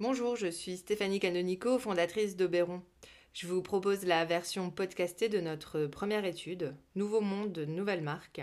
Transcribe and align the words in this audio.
Bonjour, 0.00 0.34
je 0.34 0.46
suis 0.46 0.78
Stéphanie 0.78 1.20
Canonico, 1.20 1.78
fondatrice 1.78 2.34
d'Oberon. 2.34 2.80
Je 3.34 3.46
vous 3.46 3.60
propose 3.60 4.06
la 4.06 4.24
version 4.24 4.70
podcastée 4.70 5.28
de 5.28 5.42
notre 5.42 5.84
première 5.84 6.24
étude, 6.24 6.74
Nouveau 6.94 7.20
monde, 7.20 7.58
nouvelle 7.68 8.00
marque. 8.00 8.40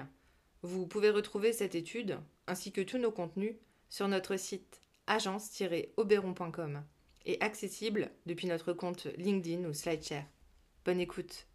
Vous 0.62 0.86
pouvez 0.86 1.10
retrouver 1.10 1.54
cette 1.54 1.74
étude, 1.74 2.20
ainsi 2.46 2.72
que 2.72 2.82
tous 2.82 3.00
nos 3.00 3.10
contenus, 3.10 3.56
sur 3.90 4.08
notre 4.08 4.38
site 4.38 4.82
agence-oberon.com 5.08 6.84
et 7.26 7.42
accessible 7.42 8.12
depuis 8.28 8.46
notre 8.46 8.74
compte 8.74 9.08
LinkedIn 9.18 9.68
ou 9.68 9.74
SlideShare. 9.74 10.26
Bonne 10.86 11.00
écoute. 11.00 11.48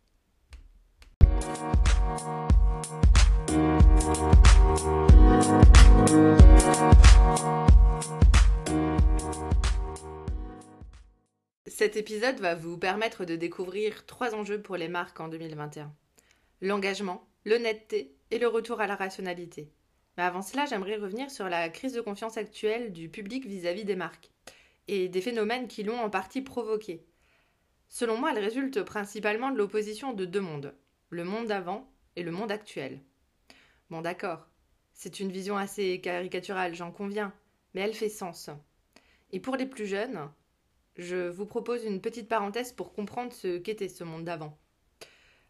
Cet 11.83 11.97
épisode 11.97 12.39
va 12.39 12.55
vous 12.55 12.79
permettre 12.79 13.25
de 13.25 13.35
découvrir 13.35 14.07
trois 14.07 14.37
enjeux 14.37 14.63
pour 14.63 14.77
les 14.77 14.87
marques 14.87 15.19
en 15.19 15.27
2021. 15.27 15.93
L'engagement, 16.61 17.27
l'honnêteté 17.45 18.15
et 18.31 18.39
le 18.39 18.47
retour 18.47 18.81
à 18.81 18.87
la 18.87 18.95
rationalité. 18.95 19.69
Mais 20.17 20.23
avant 20.23 20.43
cela, 20.43 20.65
j'aimerais 20.65 20.95
revenir 20.95 21.29
sur 21.29 21.49
la 21.49 21.69
crise 21.71 21.93
de 21.93 22.01
confiance 22.01 22.37
actuelle 22.37 22.93
du 22.93 23.09
public 23.09 23.47
vis-à-vis 23.47 23.85
des 23.85 23.97
marques 23.97 24.31
et 24.87 25.09
des 25.09 25.21
phénomènes 25.21 25.67
qui 25.67 25.83
l'ont 25.83 25.99
en 25.99 26.09
partie 26.09 26.41
provoquée. 26.41 27.05
Selon 27.89 28.17
moi, 28.17 28.31
elle 28.31 28.45
résulte 28.45 28.85
principalement 28.85 29.51
de 29.51 29.59
l'opposition 29.59 30.13
de 30.13 30.25
deux 30.25 30.41
mondes, 30.41 30.77
le 31.11 31.25
monde 31.25 31.49
d'avant 31.49 31.91
et 32.15 32.23
le 32.23 32.31
monde 32.31 32.53
actuel. 32.53 33.01
Bon 33.91 34.03
d'accord, 34.03 34.47
c'est 34.93 35.19
une 35.19 35.33
vision 35.33 35.57
assez 35.57 36.01
caricaturale, 36.01 36.77
j'en 36.77 36.93
conviens, 36.93 37.35
mais 37.75 37.81
elle 37.81 37.95
fait 37.95 38.09
sens. 38.09 38.51
Et 39.33 39.41
pour 39.41 39.57
les 39.57 39.67
plus 39.67 39.87
jeunes, 39.87 40.31
je 40.97 41.29
vous 41.29 41.47
propose 41.47 41.85
une 41.85 42.01
petite 42.01 42.29
parenthèse 42.29 42.73
pour 42.73 42.93
comprendre 42.93 43.33
ce 43.33 43.59
qu'était 43.59 43.89
ce 43.89 44.05
monde 44.05 44.25
d'avant. 44.25 44.59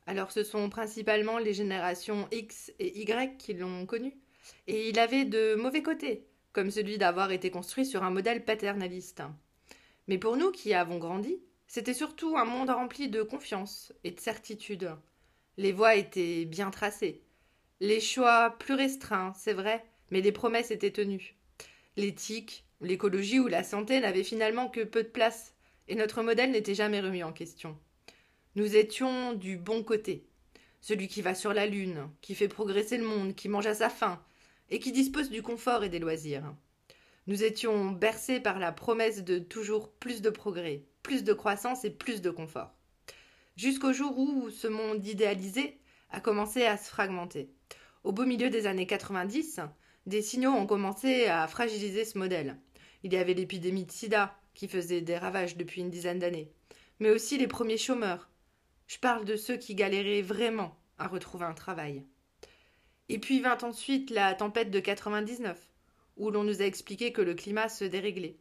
Alors 0.07 0.33
ce 0.33 0.45
sont 0.45 0.69
principalement 0.69 1.39
les 1.39 1.55
générations 1.55 2.29
X 2.33 2.73
et 2.79 3.01
Y 3.01 3.37
qui 3.39 3.55
l'ont 3.55 3.87
connu, 3.87 4.17
et 4.67 4.89
il 4.89 4.99
avait 4.99 5.25
de 5.25 5.55
mauvais 5.55 5.83
côtés, 5.83 6.27
comme 6.53 6.71
celui 6.71 6.99
d'avoir 6.99 7.31
été 7.31 7.51
construit 7.51 7.87
sur 7.87 8.03
un 8.03 8.11
modèle 8.11 8.45
paternaliste. 8.45 9.23
Mais 10.09 10.19
pour 10.19 10.37
nous 10.37 10.51
qui 10.51 10.75
avons 10.75 10.99
grandi, 10.99 11.39
c'était 11.67 11.95
surtout 11.95 12.37
un 12.37 12.45
monde 12.45 12.71
rempli 12.71 13.09
de 13.09 13.23
confiance 13.23 13.93
et 14.05 14.11
de 14.11 14.21
certitude. 14.21 14.91
Les 15.57 15.73
voies 15.73 15.95
étaient 15.95 16.45
bien 16.45 16.71
tracées. 16.71 17.23
Les 17.81 18.01
choix 18.01 18.51
plus 18.59 18.75
restreints, 18.75 19.33
c'est 19.37 19.55
vrai, 19.55 19.85
mais 20.11 20.21
les 20.21 20.33
promesses 20.33 20.71
étaient 20.71 20.91
tenues. 20.91 21.37
L'éthique, 21.97 22.67
l'écologie 22.83 23.41
ou 23.41 23.49
la 23.49 23.65
santé 23.65 24.01
n'avaient 24.01 24.25
finalement 24.25 24.69
que 24.69 24.81
peu 24.81 25.03
de 25.03 25.09
place, 25.09 25.55
et 25.89 25.95
notre 25.95 26.23
modèle 26.23 26.51
n'était 26.51 26.75
jamais 26.75 27.01
remis 27.01 27.23
en 27.23 27.33
question. 27.33 27.79
Nous 28.55 28.77
étions 28.77 29.33
du 29.33 29.57
bon 29.57 29.83
côté, 29.83 30.27
celui 30.81 31.09
qui 31.09 31.23
va 31.23 31.35
sur 31.35 31.55
la 31.55 31.67
lune, 31.67 32.09
qui 32.21 32.35
fait 32.35 32.49
progresser 32.49 32.99
le 32.99 33.05
monde, 33.05 33.35
qui 33.35 33.49
mange 33.49 33.67
à 33.67 33.75
sa 33.75 33.89
faim, 33.89 34.23
et 34.71 34.79
qui 34.79 34.93
dispose 34.93 35.31
du 35.31 35.43
confort 35.43 35.85
et 35.85 35.89
des 35.89 35.99
loisirs. 35.99 36.55
Nous 37.27 37.45
étions 37.45 37.93
bercés 37.93 38.41
par 38.41 38.59
la 38.59 38.73
promesse 38.73 39.23
de 39.23 39.39
toujours 39.39 39.93
plus 39.93 40.23
de 40.23 40.31
progrès, 40.31 40.85
plus 41.03 41.25
de 41.25 41.33
croissance 41.33 41.85
et 41.85 41.91
plus 41.91 42.21
de 42.21 42.31
confort. 42.31 42.75
Jusqu'au 43.57 43.93
jour 43.93 44.19
où 44.19 44.51
ce 44.51 44.67
monde 44.67 45.07
idéalisé 45.07 45.79
a 46.11 46.21
commencé 46.21 46.65
à 46.65 46.77
se 46.77 46.89
fragmenter. 46.89 47.51
Au 48.03 48.13
beau 48.13 48.25
milieu 48.25 48.51
des 48.51 48.67
années 48.67 48.87
90, 48.87 49.61
des 50.07 50.23
signaux 50.23 50.51
ont 50.51 50.67
commencé 50.67 51.27
à 51.27 51.47
fragiliser 51.47 52.05
ce 52.05 52.19
modèle. 52.19 52.59
Il 53.03 53.13
y 53.13 53.17
avait 53.17 53.35
l'épidémie 53.35 53.85
de 53.85 53.91
sida, 53.91 54.39
qui 54.55 54.69
faisait 54.69 55.01
des 55.01 55.17
ravages 55.17 55.57
depuis 55.57 55.81
une 55.81 55.91
dizaine 55.91 56.19
d'années, 56.19 56.53
mais 57.01 57.11
aussi 57.11 57.39
les 57.39 57.47
premiers 57.47 57.79
chômeurs. 57.79 58.29
Je 58.87 58.99
parle 58.99 59.25
de 59.25 59.37
ceux 59.37 59.57
qui 59.57 59.75
galéraient 59.75 60.23
vraiment 60.23 60.77
à 60.99 61.09
retrouver 61.09 61.47
un 61.47 61.55
travail. 61.55 62.05
Et 63.09 63.19
puis 63.19 63.41
vint 63.41 63.59
ensuite 63.63 64.11
la 64.11 64.35
tempête 64.35 64.71
de 64.71 64.81
99, 64.81 65.59
où 66.17 66.31
l'on 66.31 66.45
nous 66.45 66.63
a 66.63 66.67
expliqué 66.67 67.13
que 67.13 67.23
le 67.23 67.35
climat 67.35 67.69
se 67.69 67.85
déréglait, 67.85 68.37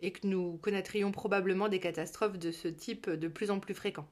et 0.00 0.12
que 0.12 0.26
nous 0.26 0.58
connaîtrions 0.58 1.12
probablement 1.12 1.68
des 1.68 1.80
catastrophes 1.80 2.38
de 2.38 2.50
ce 2.50 2.68
type 2.68 3.08
de 3.08 3.28
plus 3.28 3.50
en 3.50 3.60
plus 3.60 3.74
fréquents. 3.74 4.10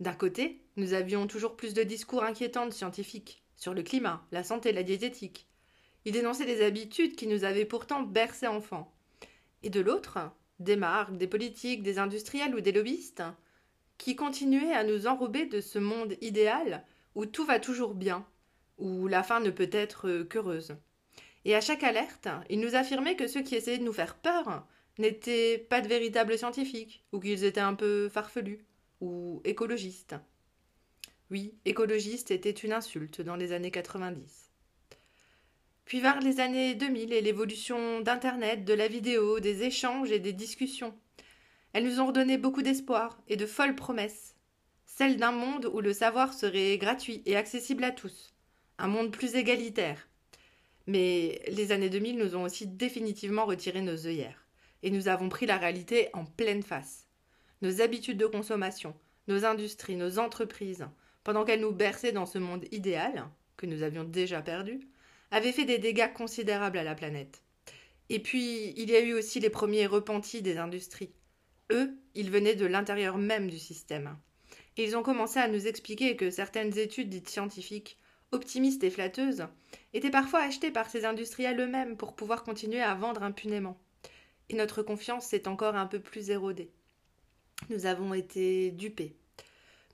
D'un 0.00 0.14
côté, 0.14 0.60
nous 0.76 0.92
avions 0.92 1.26
toujours 1.26 1.56
plus 1.56 1.74
de 1.74 1.82
discours 1.82 2.24
inquiétants 2.24 2.66
de 2.66 2.72
scientifiques 2.72 3.42
sur 3.56 3.74
le 3.74 3.82
climat, 3.82 4.24
la 4.30 4.44
santé, 4.44 4.72
la 4.72 4.84
diététique, 4.84 5.48
il 6.04 6.12
dénonçait 6.12 6.46
des 6.46 6.64
habitudes 6.64 7.16
qui 7.16 7.26
nous 7.26 7.44
avaient 7.44 7.64
pourtant 7.64 8.02
bercés 8.02 8.46
enfants. 8.46 8.90
Et 9.62 9.70
de 9.70 9.80
l'autre, 9.80 10.18
des 10.60 10.76
marques, 10.76 11.16
des 11.16 11.26
politiques, 11.26 11.82
des 11.82 11.98
industriels 11.98 12.54
ou 12.54 12.60
des 12.60 12.72
lobbyistes 12.72 13.22
qui 13.96 14.14
continuaient 14.14 14.72
à 14.72 14.84
nous 14.84 15.06
enrober 15.06 15.46
de 15.46 15.60
ce 15.60 15.78
monde 15.78 16.16
idéal 16.20 16.84
où 17.14 17.26
tout 17.26 17.44
va 17.44 17.58
toujours 17.58 17.94
bien, 17.94 18.24
où 18.78 19.08
la 19.08 19.22
fin 19.22 19.40
ne 19.40 19.50
peut 19.50 19.70
être 19.72 20.22
qu'heureuse. 20.22 20.76
Et 21.44 21.54
à 21.54 21.60
chaque 21.60 21.82
alerte, 21.82 22.28
ils 22.48 22.60
nous 22.60 22.76
affirmaient 22.76 23.16
que 23.16 23.26
ceux 23.26 23.42
qui 23.42 23.56
essayaient 23.56 23.78
de 23.78 23.84
nous 23.84 23.92
faire 23.92 24.16
peur 24.16 24.66
n'étaient 24.98 25.58
pas 25.58 25.80
de 25.80 25.88
véritables 25.88 26.38
scientifiques, 26.38 27.04
ou 27.12 27.20
qu'ils 27.20 27.44
étaient 27.44 27.60
un 27.60 27.74
peu 27.74 28.08
farfelus, 28.08 28.64
ou 29.00 29.40
écologistes. 29.44 30.14
Oui, 31.30 31.54
écologiste 31.64 32.30
était 32.30 32.50
une 32.50 32.72
insulte 32.72 33.20
dans 33.20 33.36
les 33.36 33.52
années 33.52 33.70
90. 33.70 34.47
Puis 35.88 36.00
vinrent 36.00 36.20
les 36.20 36.38
années 36.38 36.74
2000 36.74 37.14
et 37.14 37.22
l'évolution 37.22 38.02
d'Internet, 38.02 38.66
de 38.66 38.74
la 38.74 38.88
vidéo, 38.88 39.40
des 39.40 39.62
échanges 39.62 40.12
et 40.12 40.18
des 40.18 40.34
discussions. 40.34 40.94
Elles 41.72 41.84
nous 41.84 41.98
ont 41.98 42.08
redonné 42.08 42.36
beaucoup 42.36 42.60
d'espoir 42.60 43.18
et 43.26 43.36
de 43.36 43.46
folles 43.46 43.74
promesses. 43.74 44.34
Celle 44.84 45.16
d'un 45.16 45.32
monde 45.32 45.64
où 45.72 45.80
le 45.80 45.94
savoir 45.94 46.34
serait 46.34 46.76
gratuit 46.76 47.22
et 47.24 47.36
accessible 47.36 47.84
à 47.84 47.90
tous. 47.90 48.34
Un 48.76 48.86
monde 48.86 49.10
plus 49.10 49.34
égalitaire. 49.34 50.10
Mais 50.86 51.40
les 51.48 51.72
années 51.72 51.88
2000 51.88 52.18
nous 52.18 52.36
ont 52.36 52.42
aussi 52.42 52.66
définitivement 52.66 53.46
retiré 53.46 53.80
nos 53.80 54.06
œillères. 54.06 54.46
Et 54.82 54.90
nous 54.90 55.08
avons 55.08 55.30
pris 55.30 55.46
la 55.46 55.56
réalité 55.56 56.10
en 56.12 56.26
pleine 56.26 56.62
face. 56.62 57.06
Nos 57.62 57.80
habitudes 57.80 58.18
de 58.18 58.26
consommation, 58.26 58.94
nos 59.26 59.46
industries, 59.46 59.96
nos 59.96 60.18
entreprises, 60.18 60.86
pendant 61.24 61.46
qu'elles 61.46 61.62
nous 61.62 61.72
berçaient 61.72 62.12
dans 62.12 62.26
ce 62.26 62.36
monde 62.36 62.66
idéal, 62.72 63.24
que 63.56 63.64
nous 63.64 63.82
avions 63.82 64.04
déjà 64.04 64.42
perdu, 64.42 64.86
avait 65.30 65.52
fait 65.52 65.64
des 65.64 65.78
dégâts 65.78 66.12
considérables 66.12 66.78
à 66.78 66.84
la 66.84 66.94
planète. 66.94 67.42
Et 68.08 68.20
puis, 68.20 68.72
il 68.76 68.90
y 68.90 68.96
a 68.96 69.00
eu 69.00 69.12
aussi 69.12 69.40
les 69.40 69.50
premiers 69.50 69.86
repentis 69.86 70.42
des 70.42 70.56
industries. 70.56 71.12
Eux, 71.70 71.94
ils 72.14 72.30
venaient 72.30 72.54
de 72.54 72.64
l'intérieur 72.66 73.18
même 73.18 73.50
du 73.50 73.58
système. 73.58 74.16
Ils 74.76 74.96
ont 74.96 75.02
commencé 75.02 75.38
à 75.38 75.48
nous 75.48 75.66
expliquer 75.66 76.16
que 76.16 76.30
certaines 76.30 76.78
études 76.78 77.10
dites 77.10 77.28
scientifiques, 77.28 77.98
optimistes 78.32 78.84
et 78.84 78.90
flatteuses, 78.90 79.46
étaient 79.92 80.10
parfois 80.10 80.40
achetées 80.40 80.70
par 80.70 80.88
ces 80.88 81.04
industriels 81.04 81.60
eux-mêmes 81.60 81.96
pour 81.96 82.14
pouvoir 82.14 82.44
continuer 82.44 82.80
à 82.80 82.94
vendre 82.94 83.22
impunément. 83.22 83.78
Et 84.48 84.56
notre 84.56 84.82
confiance 84.82 85.26
s'est 85.26 85.48
encore 85.48 85.74
un 85.74 85.86
peu 85.86 86.00
plus 86.00 86.30
érodée. 86.30 86.70
Nous 87.70 87.86
avons 87.86 88.14
été 88.14 88.70
dupés. 88.70 89.16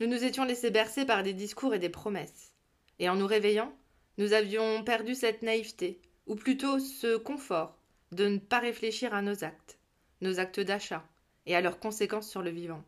Nous 0.01 0.07
nous 0.07 0.23
étions 0.23 0.45
laissés 0.45 0.71
bercer 0.71 1.05
par 1.05 1.23
des 1.23 1.33
discours 1.33 1.75
et 1.75 1.79
des 1.79 1.89
promesses. 1.89 2.53
Et 2.99 3.09
en 3.09 3.17
nous 3.17 3.27
réveillant, 3.27 3.75
nous 4.19 4.33
avions 4.33 4.85
perdu 4.85 5.15
cette 5.15 5.43
naïveté, 5.43 6.01
ou 6.27 6.37
plutôt 6.37 6.79
ce 6.79 7.17
confort, 7.17 7.77
de 8.13 8.29
ne 8.29 8.39
pas 8.39 8.61
réfléchir 8.61 9.15
à 9.15 9.23
nos 9.23 9.45
actes, 9.45 9.79
nos 10.21 10.39
actes 10.39 10.61
d'achat, 10.61 11.05
et 11.47 11.57
à 11.57 11.61
leurs 11.61 11.79
conséquences 11.79 12.31
sur 12.31 12.43
le 12.43 12.51
vivant. 12.51 12.83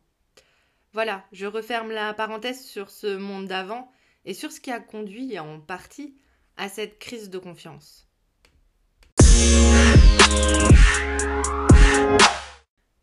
Voilà, 0.92 1.24
je 1.32 1.46
referme 1.46 1.90
la 1.90 2.14
parenthèse 2.14 2.64
sur 2.64 2.90
ce 2.90 3.16
monde 3.16 3.48
d'avant 3.48 3.90
et 4.24 4.34
sur 4.34 4.50
ce 4.50 4.60
qui 4.60 4.70
a 4.70 4.80
conduit 4.80 5.38
en 5.38 5.60
partie 5.60 6.16
à 6.56 6.68
cette 6.68 6.98
crise 6.98 7.28
de 7.28 7.38
confiance. 7.38 8.08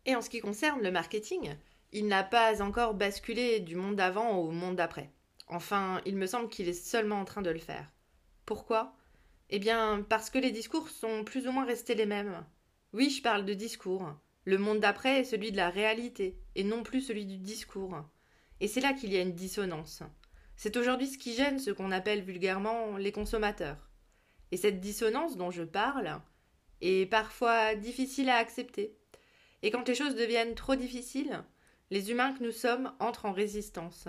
Et 0.06 0.16
en 0.16 0.20
ce 0.20 0.28
qui 0.28 0.40
concerne 0.40 0.82
le 0.82 0.90
marketing, 0.90 1.54
il 1.92 2.08
n'a 2.08 2.24
pas 2.24 2.62
encore 2.62 2.94
basculé 2.94 3.60
du 3.60 3.76
monde 3.76 3.96
d'avant 3.96 4.38
au 4.38 4.50
monde 4.50 4.76
d'après. 4.76 5.10
Enfin, 5.46 6.00
il 6.04 6.16
me 6.16 6.26
semble 6.26 6.48
qu'il 6.48 6.68
est 6.68 6.72
seulement 6.72 7.20
en 7.20 7.24
train 7.24 7.42
de 7.42 7.50
le 7.50 7.58
faire. 7.58 7.86
Pourquoi? 8.46 8.94
Eh 9.50 9.58
bien, 9.58 10.04
parce 10.08 10.30
que 10.30 10.38
les 10.38 10.50
discours 10.50 10.88
sont 10.88 11.24
plus 11.24 11.46
ou 11.46 11.52
moins 11.52 11.64
restés 11.64 11.94
les 11.94 12.06
mêmes. 12.06 12.44
Oui, 12.92 13.10
je 13.10 13.22
parle 13.22 13.44
de 13.44 13.54
discours. 13.54 14.14
Le 14.44 14.58
monde 14.58 14.80
d'après 14.80 15.20
est 15.20 15.24
celui 15.24 15.52
de 15.52 15.56
la 15.56 15.70
réalité, 15.70 16.38
et 16.54 16.64
non 16.64 16.82
plus 16.82 17.00
celui 17.00 17.24
du 17.24 17.38
discours. 17.38 18.04
Et 18.60 18.68
c'est 18.68 18.80
là 18.80 18.92
qu'il 18.92 19.12
y 19.12 19.16
a 19.16 19.22
une 19.22 19.34
dissonance. 19.34 20.02
C'est 20.56 20.76
aujourd'hui 20.76 21.08
ce 21.08 21.18
qui 21.18 21.34
gêne 21.34 21.58
ce 21.58 21.70
qu'on 21.70 21.90
appelle 21.90 22.22
vulgairement 22.22 22.96
les 22.96 23.12
consommateurs. 23.12 23.90
Et 24.52 24.56
cette 24.56 24.80
dissonance 24.80 25.36
dont 25.36 25.50
je 25.50 25.62
parle 25.62 26.20
est 26.80 27.10
parfois 27.10 27.74
difficile 27.74 28.28
à 28.28 28.36
accepter. 28.36 28.94
Et 29.62 29.70
quand 29.70 29.88
les 29.88 29.94
choses 29.94 30.14
deviennent 30.14 30.54
trop 30.54 30.76
difficiles, 30.76 31.42
les 31.90 32.10
humains 32.10 32.32
que 32.32 32.44
nous 32.44 32.52
sommes 32.52 32.92
entrent 33.00 33.26
en 33.26 33.32
résistance. 33.32 34.08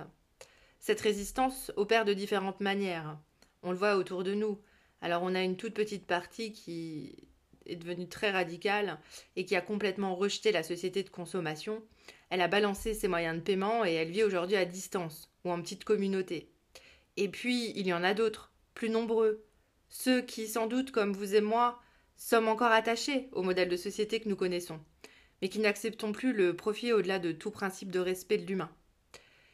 Cette 0.80 1.02
résistance 1.02 1.72
opère 1.78 2.06
de 2.06 2.14
différentes 2.14 2.60
manières. 2.60 3.18
On 3.66 3.72
le 3.72 3.78
voit 3.78 3.96
autour 3.96 4.24
de 4.24 4.36
nous. 4.36 4.60
Alors 5.02 5.24
on 5.24 5.34
a 5.34 5.42
une 5.42 5.58
toute 5.58 5.74
petite 5.74 6.06
partie 6.06 6.54
qui 6.54 7.18
est 7.66 7.76
devenue 7.76 8.08
très 8.08 8.30
radicale 8.30 9.00
et 9.36 9.44
qui 9.44 9.56
a 9.56 9.62
complètement 9.62 10.16
rejeté 10.16 10.52
la 10.52 10.62
société 10.62 11.02
de 11.02 11.10
consommation, 11.10 11.84
elle 12.30 12.42
a 12.42 12.48
balancé 12.48 12.94
ses 12.94 13.08
moyens 13.08 13.38
de 13.38 13.42
paiement 13.42 13.84
et 13.84 13.94
elle 13.94 14.12
vit 14.12 14.24
aujourd'hui 14.24 14.56
à 14.56 14.66
distance 14.66 15.32
ou 15.44 15.52
en 15.52 15.60
petite 15.62 15.84
communauté. 15.84 16.52
Et 17.18 17.28
puis, 17.28 17.72
il 17.76 17.88
y 17.88 17.94
en 17.94 18.04
a 18.04 18.14
d'autres, 18.14 18.52
plus 18.76 18.90
nombreux, 18.90 19.44
ceux 19.90 20.22
qui, 20.22 20.48
sans 20.48 20.68
doute, 20.68 20.92
comme 20.92 21.14
vous 21.14 21.34
et 21.34 21.42
moi, 21.42 21.82
sommes 22.18 22.48
encore 22.48 22.72
attachés 22.72 23.30
au 23.32 23.42
modèle 23.42 23.70
de 23.70 23.78
société 23.78 24.20
que 24.20 24.30
nous 24.30 24.36
connaissons, 24.36 24.80
mais 25.42 25.50
qui 25.50 25.60
n'acceptons 25.60 26.12
plus 26.12 26.34
le 26.34 26.56
profit 26.56 26.94
au-delà 26.94 27.18
de 27.18 27.32
tout 27.32 27.52
principe 27.52 27.90
de 27.90 28.00
respect 28.00 28.38
de 28.38 28.46
l'humain. 28.46 28.70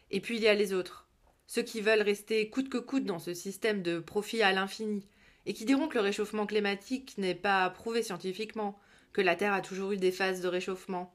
Et 0.10 0.20
puis 0.20 0.36
il 0.36 0.44
y 0.44 0.50
a 0.50 0.54
les 0.54 0.74
autres, 0.74 1.08
ceux 1.54 1.64
qui 1.64 1.82
veulent 1.82 2.02
rester 2.02 2.50
coûte 2.50 2.70
que 2.70 2.78
coûte 2.78 3.04
dans 3.04 3.20
ce 3.20 3.34
système 3.34 3.84
de 3.84 4.00
profit 4.00 4.42
à 4.42 4.54
l'infini, 4.54 5.06
et 5.46 5.54
qui 5.54 5.66
diront 5.66 5.90
que 5.90 5.96
le 5.96 6.04
réchauffement 6.06 6.46
climatique 6.46 7.18
n'est 7.18 7.36
pas 7.36 7.70
prouvé 7.70 8.04
scientifiquement, 8.04 8.80
que 9.12 9.20
la 9.20 9.36
Terre 9.36 9.52
a 9.52 9.60
toujours 9.60 9.92
eu 9.92 9.98
des 9.98 10.14
phases 10.14 10.40
de 10.40 10.48
réchauffement, 10.48 11.14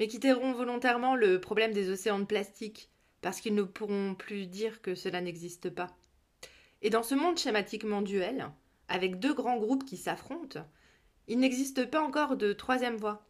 mais 0.00 0.08
qui 0.08 0.18
tairont 0.18 0.52
volontairement 0.52 1.14
le 1.14 1.40
problème 1.40 1.72
des 1.72 1.88
océans 1.88 2.18
de 2.18 2.24
plastique, 2.24 2.90
parce 3.20 3.40
qu'ils 3.40 3.54
ne 3.54 3.62
pourront 3.62 4.16
plus 4.16 4.48
dire 4.48 4.82
que 4.82 4.96
cela 4.96 5.20
n'existe 5.20 5.70
pas. 5.70 5.96
Et 6.82 6.90
dans 6.90 7.04
ce 7.04 7.14
monde 7.14 7.38
schématiquement 7.38 8.02
duel, 8.02 8.50
avec 8.88 9.20
deux 9.20 9.34
grands 9.34 9.58
groupes 9.58 9.84
qui 9.84 9.98
s'affrontent, 9.98 10.66
il 11.28 11.38
n'existe 11.38 11.88
pas 11.88 12.02
encore 12.02 12.36
de 12.36 12.52
troisième 12.52 12.96
voie. 12.96 13.24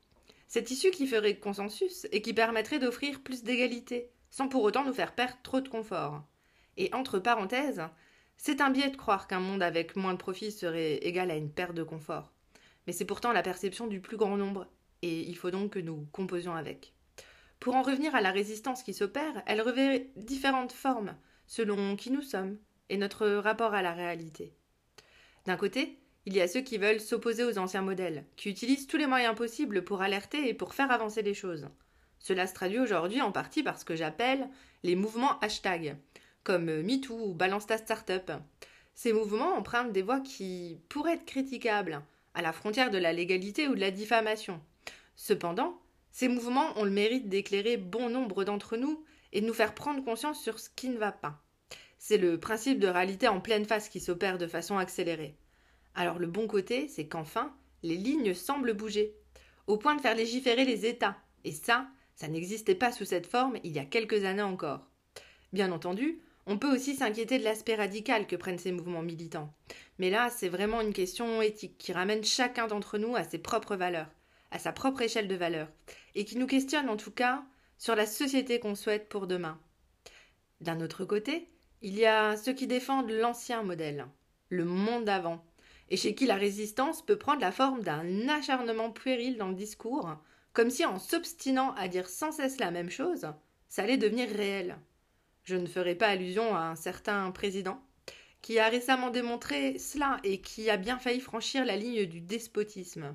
Cette 0.48 0.70
issue 0.70 0.90
qui 0.90 1.06
ferait 1.06 1.38
consensus 1.38 2.06
et 2.12 2.22
qui 2.22 2.32
permettrait 2.32 2.78
d'offrir 2.78 3.20
plus 3.20 3.42
d'égalité, 3.42 4.08
sans 4.30 4.48
pour 4.48 4.62
autant 4.62 4.86
nous 4.86 4.94
faire 4.94 5.14
perdre 5.14 5.36
trop 5.42 5.60
de 5.60 5.68
confort. 5.68 6.24
Et 6.76 6.92
entre 6.92 7.18
parenthèses, 7.18 7.82
c'est 8.36 8.60
un 8.60 8.70
biais 8.70 8.90
de 8.90 8.96
croire 8.96 9.26
qu'un 9.26 9.40
monde 9.40 9.62
avec 9.62 9.96
moins 9.96 10.12
de 10.12 10.18
profit 10.18 10.52
serait 10.52 10.96
égal 10.96 11.30
à 11.30 11.36
une 11.36 11.50
perte 11.50 11.74
de 11.74 11.82
confort. 11.82 12.32
Mais 12.86 12.92
c'est 12.92 13.04
pourtant 13.04 13.32
la 13.32 13.42
perception 13.42 13.86
du 13.86 14.00
plus 14.00 14.16
grand 14.16 14.36
nombre, 14.36 14.68
et 15.02 15.20
il 15.20 15.36
faut 15.36 15.50
donc 15.50 15.72
que 15.72 15.78
nous 15.78 16.06
composions 16.12 16.54
avec. 16.54 16.92
Pour 17.60 17.74
en 17.74 17.82
revenir 17.82 18.14
à 18.14 18.20
la 18.20 18.30
résistance 18.30 18.82
qui 18.82 18.94
s'opère, 18.94 19.42
elle 19.46 19.62
revêt 19.62 20.10
différentes 20.16 20.72
formes, 20.72 21.16
selon 21.46 21.96
qui 21.96 22.10
nous 22.10 22.22
sommes 22.22 22.58
et 22.88 22.96
notre 22.96 23.26
rapport 23.28 23.74
à 23.74 23.82
la 23.82 23.92
réalité. 23.92 24.54
D'un 25.46 25.56
côté, 25.56 25.98
il 26.26 26.34
y 26.34 26.40
a 26.40 26.48
ceux 26.48 26.60
qui 26.60 26.76
veulent 26.76 27.00
s'opposer 27.00 27.44
aux 27.44 27.58
anciens 27.58 27.82
modèles, 27.82 28.26
qui 28.36 28.50
utilisent 28.50 28.86
tous 28.86 28.96
les 28.96 29.06
moyens 29.06 29.34
possibles 29.34 29.84
pour 29.84 30.02
alerter 30.02 30.48
et 30.48 30.54
pour 30.54 30.74
faire 30.74 30.90
avancer 30.90 31.22
les 31.22 31.34
choses. 31.34 31.68
Cela 32.18 32.46
se 32.46 32.54
traduit 32.54 32.80
aujourd'hui 32.80 33.22
en 33.22 33.32
partie 33.32 33.62
par 33.62 33.78
ce 33.78 33.84
que 33.84 33.96
j'appelle 33.96 34.48
les 34.82 34.96
mouvements 34.96 35.38
hashtag, 35.40 35.96
comme 36.46 36.80
MeToo 36.80 37.12
ou 37.12 37.34
Balance 37.34 37.66
ta 37.66 37.76
Startup. 37.76 38.30
Ces 38.94 39.12
mouvements 39.12 39.56
empruntent 39.56 39.92
des 39.92 40.02
voies 40.02 40.20
qui 40.20 40.78
pourraient 40.88 41.14
être 41.14 41.24
critiquables, 41.24 42.00
à 42.34 42.40
la 42.40 42.52
frontière 42.52 42.92
de 42.92 42.98
la 42.98 43.12
légalité 43.12 43.66
ou 43.66 43.74
de 43.74 43.80
la 43.80 43.90
diffamation. 43.90 44.60
Cependant, 45.16 45.76
ces 46.12 46.28
mouvements 46.28 46.78
ont 46.78 46.84
le 46.84 46.92
mérite 46.92 47.28
d'éclairer 47.28 47.76
bon 47.76 48.10
nombre 48.10 48.44
d'entre 48.44 48.76
nous 48.76 49.04
et 49.32 49.40
de 49.40 49.46
nous 49.46 49.54
faire 49.54 49.74
prendre 49.74 50.04
conscience 50.04 50.40
sur 50.40 50.60
ce 50.60 50.70
qui 50.70 50.88
ne 50.88 50.98
va 50.98 51.10
pas. 51.10 51.42
C'est 51.98 52.16
le 52.16 52.38
principe 52.38 52.78
de 52.78 52.86
réalité 52.86 53.26
en 53.26 53.40
pleine 53.40 53.64
face 53.64 53.88
qui 53.88 53.98
s'opère 53.98 54.38
de 54.38 54.46
façon 54.46 54.78
accélérée. 54.78 55.36
Alors 55.96 56.20
le 56.20 56.28
bon 56.28 56.46
côté, 56.46 56.86
c'est 56.86 57.08
qu'enfin, 57.08 57.52
les 57.82 57.96
lignes 57.96 58.34
semblent 58.34 58.72
bouger, 58.72 59.16
au 59.66 59.78
point 59.78 59.96
de 59.96 60.00
faire 60.00 60.14
légiférer 60.14 60.64
les 60.64 60.86
États. 60.86 61.16
Et 61.42 61.50
ça, 61.50 61.88
ça 62.14 62.28
n'existait 62.28 62.76
pas 62.76 62.92
sous 62.92 63.04
cette 63.04 63.26
forme 63.26 63.58
il 63.64 63.72
y 63.72 63.80
a 63.80 63.84
quelques 63.84 64.24
années 64.24 64.42
encore. 64.42 64.88
Bien 65.52 65.72
entendu, 65.72 66.20
on 66.46 66.58
peut 66.58 66.72
aussi 66.72 66.94
s'inquiéter 66.94 67.38
de 67.38 67.44
l'aspect 67.44 67.74
radical 67.74 68.26
que 68.26 68.36
prennent 68.36 68.58
ces 68.58 68.72
mouvements 68.72 69.02
militants. 69.02 69.52
Mais 69.98 70.10
là, 70.10 70.30
c'est 70.30 70.48
vraiment 70.48 70.80
une 70.80 70.92
question 70.92 71.42
éthique 71.42 71.76
qui 71.78 71.92
ramène 71.92 72.24
chacun 72.24 72.68
d'entre 72.68 72.98
nous 72.98 73.16
à 73.16 73.24
ses 73.24 73.38
propres 73.38 73.76
valeurs, 73.76 74.10
à 74.52 74.58
sa 74.58 74.72
propre 74.72 75.02
échelle 75.02 75.28
de 75.28 75.34
valeurs, 75.34 75.68
et 76.14 76.24
qui 76.24 76.38
nous 76.38 76.46
questionne 76.46 76.88
en 76.88 76.96
tout 76.96 77.10
cas 77.10 77.44
sur 77.78 77.96
la 77.96 78.06
société 78.06 78.60
qu'on 78.60 78.74
souhaite 78.74 79.08
pour 79.08 79.26
demain. 79.26 79.58
D'un 80.60 80.80
autre 80.80 81.04
côté, 81.04 81.48
il 81.82 81.98
y 81.98 82.06
a 82.06 82.36
ceux 82.36 82.52
qui 82.52 82.66
défendent 82.66 83.10
l'ancien 83.10 83.62
modèle, 83.62 84.06
le 84.48 84.64
monde 84.64 85.04
d'avant, 85.04 85.44
et 85.90 85.96
chez 85.96 86.14
qui 86.14 86.26
la 86.26 86.36
résistance 86.36 87.04
peut 87.04 87.18
prendre 87.18 87.40
la 87.40 87.52
forme 87.52 87.82
d'un 87.82 88.28
acharnement 88.28 88.90
puéril 88.90 89.36
dans 89.36 89.48
le 89.48 89.54
discours, 89.54 90.16
comme 90.52 90.70
si 90.70 90.84
en 90.84 90.98
s'obstinant 90.98 91.74
à 91.74 91.88
dire 91.88 92.08
sans 92.08 92.32
cesse 92.32 92.58
la 92.58 92.70
même 92.70 92.90
chose, 92.90 93.26
ça 93.68 93.82
allait 93.82 93.98
devenir 93.98 94.28
réel. 94.28 94.78
Je 95.46 95.54
ne 95.54 95.66
ferai 95.66 95.94
pas 95.94 96.08
allusion 96.08 96.56
à 96.56 96.62
un 96.62 96.74
certain 96.74 97.30
président 97.30 97.80
qui 98.42 98.58
a 98.58 98.68
récemment 98.68 99.10
démontré 99.10 99.78
cela 99.78 100.18
et 100.24 100.40
qui 100.40 100.68
a 100.70 100.76
bien 100.76 100.98
failli 100.98 101.20
franchir 101.20 101.64
la 101.64 101.76
ligne 101.76 102.04
du 102.04 102.20
despotisme. 102.20 103.14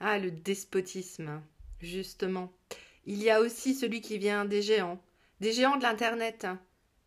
Ah, 0.00 0.18
le 0.18 0.32
despotisme, 0.32 1.40
justement. 1.80 2.52
Il 3.06 3.22
y 3.22 3.30
a 3.30 3.40
aussi 3.40 3.74
celui 3.74 4.00
qui 4.00 4.18
vient 4.18 4.44
des 4.44 4.60
géants, 4.60 5.00
des 5.38 5.52
géants 5.52 5.76
de 5.76 5.84
l'Internet, 5.84 6.48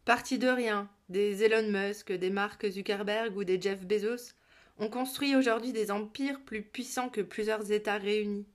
partis 0.06 0.39
de 0.39 0.48
rien, 0.48 0.89
des 1.09 1.44
Elon 1.44 1.69
Musk, 1.69 2.13
des 2.13 2.30
Mark 2.30 2.65
Zuckerberg 2.69 3.36
ou 3.36 3.44
des 3.44 3.62
Jeff 3.62 3.86
Bezos, 3.86 4.33
ont 4.80 4.89
construit 4.89 5.36
aujourd'hui 5.36 5.74
des 5.74 5.92
empires 5.92 6.39
plus 6.45 6.62
puissants 6.62 7.09
que 7.09 7.21
plusieurs 7.21 7.74
États 7.74 7.98
réunis. 7.98 8.48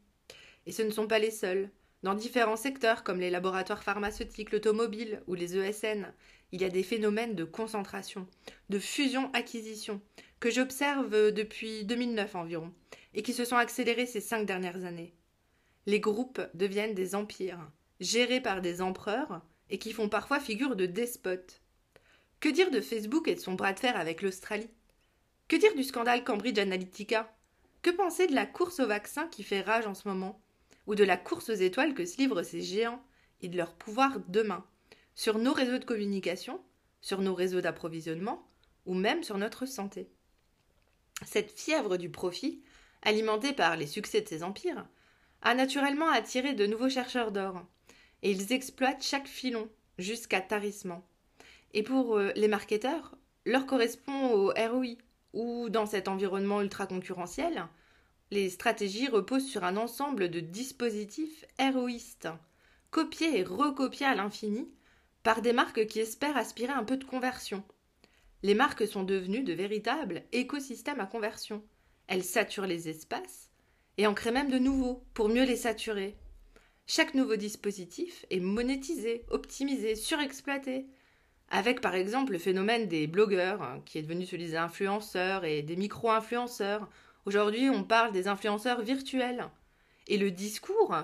Et 0.65 0.73
ce 0.73 0.81
ne 0.81 0.91
sont 0.91 1.07
pas 1.07 1.19
les 1.19 1.31
seuls. 1.31 1.69
Dans 2.03 2.15
différents 2.15 2.57
secteurs 2.57 3.05
comme 3.05 3.21
les 3.21 3.31
laboratoires 3.31 3.85
pharmaceutiques, 3.85 4.51
l'automobile 4.51 5.23
ou 5.29 5.35
les 5.35 5.57
ESN, 5.57 6.13
il 6.51 6.61
y 6.61 6.65
a 6.65 6.69
des 6.69 6.83
phénomènes 6.83 7.37
de 7.37 7.45
concentration, 7.45 8.27
de 8.71 8.79
fusion-acquisition, 8.79 10.01
que 10.41 10.51
j'observe 10.51 11.33
depuis 11.33 11.85
2009 11.85 12.35
environ, 12.35 12.73
et 13.15 13.23
qui 13.23 13.33
se 13.33 13.45
sont 13.45 13.57
accélérés 13.57 14.07
ces 14.07 14.21
cinq 14.21 14.45
dernières 14.47 14.85
années. 14.85 15.15
Les 15.87 16.01
groupes 16.01 16.41
deviennent 16.55 16.95
des 16.95 17.15
empires, 17.15 17.71
gérés 18.01 18.41
par 18.41 18.61
des 18.61 18.83
empereurs, 18.83 19.41
et 19.71 19.79
qui 19.79 19.93
font 19.93 20.09
parfois 20.09 20.41
figure 20.41 20.75
de 20.75 20.87
despotes. 20.87 21.63
Que 22.41 22.49
dire 22.49 22.73
de 22.73 22.81
Facebook 22.81 23.29
et 23.29 23.37
de 23.37 23.41
son 23.41 23.55
bras 23.55 23.73
de 23.73 23.79
fer 23.79 23.97
avec 23.97 24.23
l'Australie? 24.23 24.71
Que 25.47 25.57
dire 25.57 25.75
du 25.77 25.85
scandale 25.85 26.25
Cambridge 26.25 26.59
Analytica? 26.59 27.33
Que 27.83 27.91
penser 27.91 28.27
de 28.27 28.35
la 28.35 28.47
course 28.47 28.81
au 28.81 28.87
vaccin 28.87 29.29
qui 29.29 29.45
fait 29.45 29.61
rage 29.61 29.87
en 29.87 29.95
ce 29.95 30.09
moment? 30.09 30.41
Ou 30.87 30.95
de 30.95 31.05
la 31.05 31.17
course 31.17 31.51
aux 31.51 31.55
étoiles 31.55 31.95
que 31.95 32.05
se 32.05 32.19
livrent 32.19 32.43
ces 32.43 32.63
géants 32.63 33.03
et 33.41 33.49
de 33.49 33.57
leur 33.57 33.75
pouvoir 33.75 34.19
demain 34.29 34.65
Sur 35.15 35.39
nos 35.39 35.53
réseaux 35.53 35.79
de 35.79 35.85
communication 35.85 36.61
Sur 37.01 37.21
nos 37.21 37.35
réseaux 37.35 37.61
d'approvisionnement 37.61 38.47
Ou 38.87 38.95
même 38.95 39.23
sur 39.23 39.39
notre 39.39 39.67
santé 39.67 40.11
Cette 41.25 41.53
fièvre 41.53 41.97
du 41.97 42.11
profit, 42.11 42.63
alimentée 43.03 43.53
par 43.53 43.77
les 43.77 43.87
succès 43.87 44.21
de 44.21 44.29
ces 44.29 44.43
empires, 44.43 44.87
a 45.43 45.55
naturellement 45.55 46.09
attiré 46.09 46.55
de 46.55 46.67
nouveaux 46.67 46.89
chercheurs 46.89 47.33
d'or. 47.33 47.63
Et 48.23 48.31
ils 48.31 48.53
exploitent 48.53 49.03
chaque 49.03 49.27
filon 49.27 49.69
jusqu'à 49.99 50.41
tarissement. 50.41 51.05
Et 51.75 51.83
pour 51.83 52.17
euh, 52.17 52.33
les 52.37 52.49
marketeurs, 52.49 53.17
l'or 53.45 53.67
correspond 53.67 54.31
au 54.33 54.53
ROI, 54.53 54.97
ou 55.33 55.69
dans 55.71 55.87
cet 55.87 56.09
environnement 56.09 56.61
ultra 56.61 56.87
concurrentiel, 56.87 57.67
les 58.33 58.49
stratégies 58.49 59.09
reposent 59.09 59.47
sur 59.47 59.63
un 59.63 59.77
ensemble 59.77 60.31
de 60.31 60.41
dispositifs 60.41 61.45
héroïstes, 61.59 62.31
copiés 62.91 63.39
et 63.39 63.43
recopiés 63.45 64.07
à 64.07 64.15
l'infini 64.15 64.71
par 65.23 65.43
des 65.43 65.53
marques 65.53 65.87
qui 65.87 66.01
espèrent 66.01 66.39
aspirer 66.39 66.73
un 66.73 66.83
peu 66.83 66.97
de 66.97 67.05
conversion. 67.05 67.63
Les 68.43 68.55
marques 68.55 68.87
sont 68.89 69.03
devenues 69.03 69.43
de 69.43 69.53
véritables 69.53 70.23
écosystèmes 70.33 70.99
à 70.99 71.05
conversion. 71.05 71.63
Elles 72.07 72.25
saturent 72.25 72.67
les 72.67 72.89
espaces 72.89 73.51
et 73.99 74.07
en 74.07 74.15
créent 74.15 74.33
même 74.33 74.51
de 74.51 74.59
nouveaux 74.59 75.05
pour 75.13 75.29
mieux 75.29 75.45
les 75.45 75.57
saturer. 75.57 76.17
Chaque 76.87 77.13
nouveau 77.13 77.37
dispositif 77.37 78.25
est 78.31 78.41
monétisé, 78.41 79.27
optimisé, 79.29 79.95
surexploité, 79.95 80.87
avec 81.51 81.83
par 81.83 81.95
exemple 81.95 82.33
le 82.33 82.39
phénomène 82.39 82.89
des 82.89 83.07
blogueurs, 83.07 83.61
hein, 83.61 83.83
qui 83.85 83.99
est 83.99 84.03
devenu 84.03 84.25
celui 84.25 84.47
des 84.47 84.57
influenceurs 84.57 85.45
et 85.45 85.61
des 85.61 85.77
micro-influenceurs. 85.77 86.89
Aujourd'hui, 87.25 87.71
on 87.71 87.85
parle 87.85 88.13
des 88.13 88.29
influenceurs 88.29 88.83
virtuels. 88.83 89.49
Et 90.09 90.19
le 90.19 90.31
discours, 90.31 90.95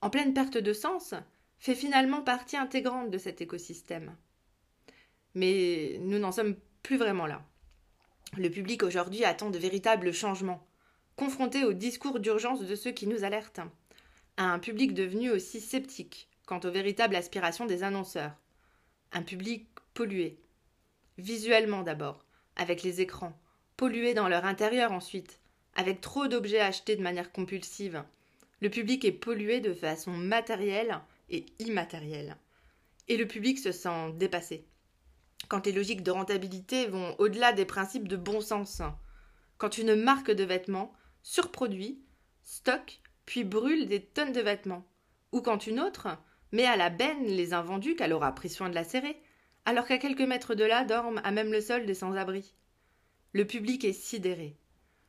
en 0.00 0.10
pleine 0.10 0.34
perte 0.34 0.58
de 0.58 0.72
sens, 0.72 1.14
fait 1.58 1.74
finalement 1.74 2.22
partie 2.22 2.56
intégrante 2.56 3.10
de 3.10 3.18
cet 3.18 3.40
écosystème. 3.40 4.16
Mais 5.34 5.98
nous 6.00 6.18
n'en 6.18 6.32
sommes 6.32 6.56
plus 6.82 6.96
vraiment 6.96 7.26
là. 7.26 7.42
Le 8.36 8.50
public 8.50 8.82
aujourd'hui 8.82 9.24
attend 9.24 9.50
de 9.50 9.58
véritables 9.58 10.12
changements, 10.12 10.66
confronté 11.16 11.64
au 11.64 11.72
discours 11.72 12.18
d'urgence 12.18 12.62
de 12.62 12.74
ceux 12.74 12.92
qui 12.92 13.06
nous 13.06 13.24
alertent, 13.24 13.60
à 14.36 14.44
un 14.44 14.58
public 14.58 14.94
devenu 14.94 15.30
aussi 15.30 15.60
sceptique 15.60 16.28
quant 16.46 16.60
aux 16.60 16.70
véritables 16.70 17.14
aspirations 17.14 17.66
des 17.66 17.82
annonceurs 17.84 18.32
un 19.12 19.22
public 19.22 19.68
pollué. 19.94 20.38
Visuellement 21.18 21.82
d'abord, 21.82 22.24
avec 22.56 22.82
les 22.82 23.00
écrans, 23.00 23.39
pollué 23.80 24.12
dans 24.12 24.28
leur 24.28 24.44
intérieur 24.44 24.92
ensuite, 24.92 25.40
avec 25.74 26.02
trop 26.02 26.28
d'objets 26.28 26.60
achetés 26.60 26.96
de 26.96 27.02
manière 27.02 27.32
compulsive. 27.32 28.04
Le 28.60 28.68
public 28.68 29.06
est 29.06 29.10
pollué 29.10 29.60
de 29.60 29.72
façon 29.72 30.10
matérielle 30.10 31.00
et 31.30 31.46
immatérielle. 31.60 32.36
Et 33.08 33.16
le 33.16 33.26
public 33.26 33.58
se 33.58 33.72
sent 33.72 34.12
dépassé. 34.16 34.66
Quand 35.48 35.64
les 35.64 35.72
logiques 35.72 36.02
de 36.02 36.10
rentabilité 36.10 36.88
vont 36.88 37.14
au-delà 37.18 37.54
des 37.54 37.64
principes 37.64 38.06
de 38.06 38.18
bon 38.18 38.42
sens. 38.42 38.82
Quand 39.56 39.78
une 39.78 39.94
marque 39.94 40.30
de 40.30 40.44
vêtements 40.44 40.92
surproduit, 41.22 42.02
stocke, 42.42 43.00
puis 43.24 43.44
brûle 43.44 43.88
des 43.88 44.04
tonnes 44.04 44.32
de 44.32 44.42
vêtements. 44.42 44.84
Ou 45.32 45.40
quand 45.40 45.66
une 45.66 45.80
autre 45.80 46.18
met 46.52 46.66
à 46.66 46.76
la 46.76 46.90
benne 46.90 47.24
les 47.24 47.54
invendus 47.54 47.96
qu'elle 47.96 48.12
aura 48.12 48.34
pris 48.34 48.50
soin 48.50 48.68
de 48.68 48.74
la 48.74 48.84
serrer, 48.84 49.16
alors 49.64 49.86
qu'à 49.86 49.96
quelques 49.96 50.20
mètres 50.20 50.54
de 50.54 50.64
là 50.64 50.84
dorment 50.84 51.22
à 51.24 51.30
même 51.30 51.50
le 51.50 51.62
sol 51.62 51.86
des 51.86 51.94
sans-abri. 51.94 52.52
Le 53.32 53.46
public 53.46 53.84
est 53.84 53.92
sidéré. 53.92 54.56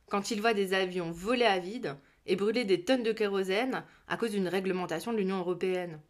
Quand 0.06 0.30
il 0.30 0.40
voit 0.40 0.54
des 0.54 0.74
avions 0.74 1.10
voler 1.10 1.44
à 1.44 1.58
vide 1.58 1.96
et 2.26 2.36
brûler 2.36 2.64
des 2.64 2.84
tonnes 2.84 3.02
de 3.02 3.12
kérosène 3.12 3.84
à 4.06 4.16
cause 4.16 4.30
d'une 4.30 4.46
réglementation 4.46 5.12
de 5.12 5.18
l'Union 5.18 5.38
européenne. 5.38 6.00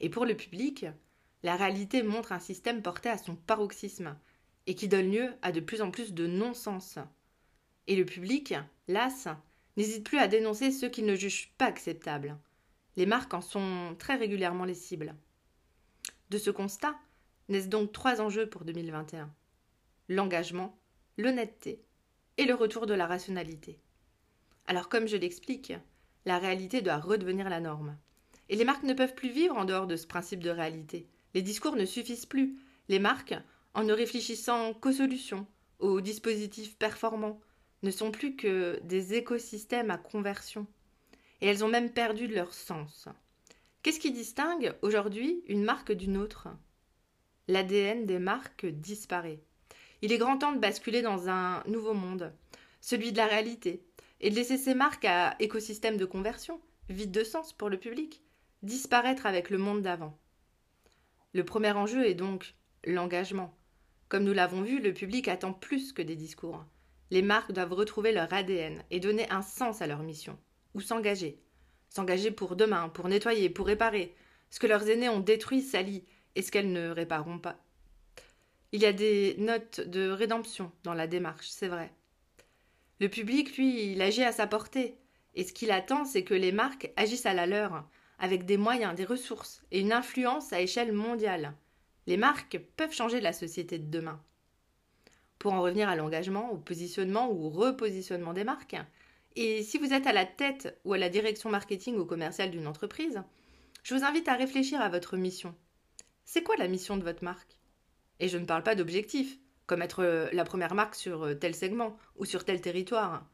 Et 0.00 0.08
pour 0.08 0.24
le 0.24 0.36
public, 0.36 0.86
la 1.42 1.56
réalité 1.56 2.02
montre 2.02 2.32
un 2.32 2.38
système 2.38 2.82
porté 2.82 3.08
à 3.08 3.18
son 3.18 3.34
paroxysme 3.34 4.16
et 4.66 4.76
qui 4.76 4.86
donne 4.86 5.10
lieu 5.10 5.34
à 5.42 5.50
de 5.50 5.58
plus 5.58 5.82
en 5.82 5.90
plus 5.90 6.12
de 6.12 6.28
non-sens. 6.28 6.98
Et 7.88 7.96
le 7.96 8.04
public, 8.04 8.54
las, 8.86 9.26
n'hésite 9.76 10.04
plus 10.04 10.18
à 10.18 10.28
dénoncer 10.28 10.70
ceux 10.70 10.88
qu'il 10.88 11.06
ne 11.06 11.16
juge 11.16 11.52
pas 11.58 11.66
acceptables. 11.66 12.36
Les 12.96 13.06
marques 13.06 13.34
en 13.34 13.40
sont 13.40 13.96
très 13.98 14.14
régulièrement 14.14 14.64
les 14.64 14.74
cibles. 14.74 15.16
De 16.30 16.38
ce 16.38 16.50
constat 16.50 16.94
naissent 17.48 17.68
donc 17.68 17.90
trois 17.90 18.20
enjeux 18.20 18.48
pour 18.48 18.64
2021 18.64 19.32
l'engagement, 20.08 20.76
l'honnêteté 21.18 21.82
et 22.38 22.44
le 22.44 22.54
retour 22.54 22.86
de 22.86 22.94
la 22.94 23.06
rationalité. 23.06 23.78
Alors, 24.66 24.88
comme 24.88 25.06
je 25.06 25.16
l'explique, 25.16 25.72
la 26.24 26.38
réalité 26.38 26.82
doit 26.82 26.98
redevenir 26.98 27.48
la 27.48 27.60
norme. 27.60 27.96
Et 28.48 28.56
les 28.56 28.64
marques 28.64 28.84
ne 28.84 28.94
peuvent 28.94 29.14
plus 29.14 29.30
vivre 29.30 29.56
en 29.56 29.64
dehors 29.64 29.86
de 29.86 29.96
ce 29.96 30.06
principe 30.06 30.40
de 30.40 30.50
réalité. 30.50 31.06
Les 31.34 31.42
discours 31.42 31.76
ne 31.76 31.84
suffisent 31.84 32.26
plus. 32.26 32.56
Les 32.88 32.98
marques, 32.98 33.34
en 33.74 33.84
ne 33.84 33.92
réfléchissant 33.92 34.74
qu'aux 34.74 34.92
solutions, 34.92 35.46
aux 35.78 36.00
dispositifs 36.00 36.76
performants, 36.76 37.40
ne 37.82 37.90
sont 37.90 38.10
plus 38.10 38.36
que 38.36 38.80
des 38.84 39.14
écosystèmes 39.14 39.90
à 39.90 39.98
conversion. 39.98 40.66
Et 41.40 41.46
elles 41.46 41.64
ont 41.64 41.68
même 41.68 41.92
perdu 41.92 42.28
leur 42.28 42.54
sens. 42.54 43.08
Qu'est-ce 43.82 43.98
qui 43.98 44.12
distingue 44.12 44.76
aujourd'hui 44.82 45.42
une 45.48 45.64
marque 45.64 45.92
d'une 45.92 46.16
autre? 46.16 46.48
L'ADN 47.48 48.06
des 48.06 48.20
marques 48.20 48.66
disparaît. 48.66 49.42
Il 50.02 50.12
est 50.12 50.18
grand 50.18 50.36
temps 50.36 50.52
de 50.52 50.58
basculer 50.58 51.00
dans 51.00 51.28
un 51.28 51.62
nouveau 51.68 51.94
monde, 51.94 52.32
celui 52.80 53.12
de 53.12 53.18
la 53.18 53.26
réalité, 53.26 53.84
et 54.20 54.30
de 54.30 54.34
laisser 54.34 54.58
ces 54.58 54.74
marques 54.74 55.04
à 55.04 55.36
écosystème 55.38 55.96
de 55.96 56.04
conversion, 56.04 56.60
vide 56.88 57.12
de 57.12 57.22
sens 57.22 57.52
pour 57.52 57.68
le 57.68 57.78
public, 57.78 58.20
disparaître 58.64 59.26
avec 59.26 59.48
le 59.48 59.58
monde 59.58 59.82
d'avant. 59.82 60.18
Le 61.34 61.44
premier 61.44 61.70
enjeu 61.70 62.04
est 62.04 62.14
donc 62.14 62.56
l'engagement. 62.84 63.56
Comme 64.08 64.24
nous 64.24 64.32
l'avons 64.32 64.62
vu, 64.62 64.80
le 64.80 64.92
public 64.92 65.28
attend 65.28 65.52
plus 65.52 65.92
que 65.92 66.02
des 66.02 66.16
discours. 66.16 66.64
Les 67.12 67.22
marques 67.22 67.52
doivent 67.52 67.72
retrouver 67.72 68.10
leur 68.10 68.32
ADN 68.32 68.82
et 68.90 68.98
donner 68.98 69.30
un 69.30 69.42
sens 69.42 69.82
à 69.82 69.86
leur 69.86 70.02
mission, 70.02 70.36
ou 70.74 70.80
s'engager. 70.80 71.40
S'engager 71.90 72.32
pour 72.32 72.56
demain, 72.56 72.88
pour 72.88 73.08
nettoyer, 73.08 73.50
pour 73.50 73.66
réparer, 73.66 74.16
ce 74.50 74.58
que 74.58 74.66
leurs 74.66 74.88
aînés 74.88 75.08
ont 75.08 75.20
détruit, 75.20 75.62
sali, 75.62 76.04
et 76.34 76.42
ce 76.42 76.50
qu'elles 76.50 76.72
ne 76.72 76.90
répareront 76.90 77.38
pas. 77.38 77.62
Il 78.72 78.80
y 78.80 78.86
a 78.86 78.92
des 78.94 79.36
notes 79.38 79.80
de 79.80 80.08
rédemption 80.08 80.72
dans 80.82 80.94
la 80.94 81.06
démarche, 81.06 81.48
c'est 81.48 81.68
vrai. 81.68 81.92
Le 83.00 83.08
public, 83.10 83.56
lui, 83.58 83.92
il 83.92 84.00
agit 84.00 84.22
à 84.22 84.32
sa 84.32 84.46
portée, 84.46 84.96
et 85.34 85.44
ce 85.44 85.52
qu'il 85.52 85.70
attend, 85.70 86.06
c'est 86.06 86.24
que 86.24 86.32
les 86.32 86.52
marques 86.52 86.90
agissent 86.96 87.26
à 87.26 87.34
la 87.34 87.46
leur, 87.46 87.86
avec 88.18 88.46
des 88.46 88.56
moyens, 88.56 88.94
des 88.94 89.04
ressources 89.04 89.62
et 89.72 89.80
une 89.80 89.92
influence 89.92 90.54
à 90.54 90.60
échelle 90.60 90.92
mondiale. 90.92 91.54
Les 92.06 92.16
marques 92.16 92.58
peuvent 92.76 92.94
changer 92.94 93.20
la 93.20 93.34
société 93.34 93.78
de 93.78 93.90
demain. 93.90 94.22
Pour 95.38 95.52
en 95.52 95.60
revenir 95.60 95.90
à 95.90 95.96
l'engagement, 95.96 96.50
au 96.50 96.56
positionnement 96.56 97.30
ou 97.30 97.46
au 97.46 97.50
repositionnement 97.50 98.32
des 98.32 98.44
marques, 98.44 98.76
et 99.36 99.62
si 99.62 99.76
vous 99.76 99.92
êtes 99.92 100.06
à 100.06 100.12
la 100.12 100.24
tête 100.24 100.78
ou 100.84 100.94
à 100.94 100.98
la 100.98 101.08
direction 101.08 101.50
marketing 101.50 101.96
ou 101.96 102.06
commerciale 102.06 102.50
d'une 102.50 102.66
entreprise, 102.66 103.22
je 103.82 103.94
vous 103.94 104.04
invite 104.04 104.28
à 104.28 104.34
réfléchir 104.34 104.80
à 104.80 104.88
votre 104.88 105.16
mission. 105.16 105.54
C'est 106.24 106.42
quoi 106.42 106.56
la 106.56 106.68
mission 106.68 106.96
de 106.96 107.02
votre 107.02 107.24
marque? 107.24 107.58
Et 108.20 108.28
je 108.28 108.38
ne 108.38 108.46
parle 108.46 108.62
pas 108.62 108.74
d'objectif, 108.74 109.38
comme 109.66 109.82
être 109.82 110.30
la 110.32 110.44
première 110.44 110.74
marque 110.74 110.94
sur 110.94 111.38
tel 111.38 111.54
segment 111.54 111.96
ou 112.16 112.24
sur 112.24 112.44
tel 112.44 112.60
territoire. 112.60 113.28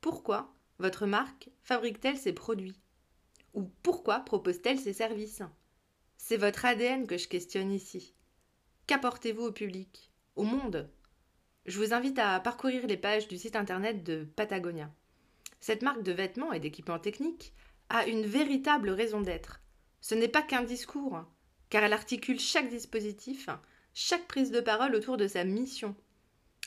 Pourquoi 0.00 0.54
votre 0.78 1.06
marque 1.06 1.50
fabrique-t-elle 1.62 2.16
ses 2.16 2.32
produits? 2.32 2.80
Ou 3.54 3.70
pourquoi 3.82 4.20
propose-t-elle 4.20 4.78
ses 4.78 4.92
services? 4.92 5.42
C'est 6.16 6.36
votre 6.36 6.64
ADN 6.64 7.06
que 7.06 7.18
je 7.18 7.28
questionne 7.28 7.72
ici. 7.72 8.14
Qu'apportez-vous 8.86 9.44
au 9.44 9.52
public, 9.52 10.10
au 10.36 10.44
monde? 10.44 10.90
Je 11.66 11.78
vous 11.78 11.92
invite 11.92 12.18
à 12.18 12.40
parcourir 12.40 12.86
les 12.86 12.96
pages 12.96 13.28
du 13.28 13.38
site 13.38 13.56
internet 13.56 14.02
de 14.02 14.24
Patagonia. 14.24 14.90
Cette 15.60 15.82
marque 15.82 16.02
de 16.02 16.12
vêtements 16.12 16.52
et 16.52 16.60
d'équipements 16.60 16.98
techniques 16.98 17.52
a 17.88 18.06
une 18.06 18.26
véritable 18.26 18.90
raison 18.90 19.20
d'être. 19.20 19.60
Ce 20.00 20.14
n'est 20.14 20.26
pas 20.26 20.42
qu'un 20.42 20.62
discours, 20.62 21.24
car 21.70 21.84
elle 21.84 21.92
articule 21.92 22.40
chaque 22.40 22.68
dispositif, 22.68 23.48
chaque 23.94 24.26
prise 24.26 24.50
de 24.50 24.60
parole 24.60 24.94
autour 24.94 25.16
de 25.16 25.26
sa 25.26 25.44
mission. 25.44 25.94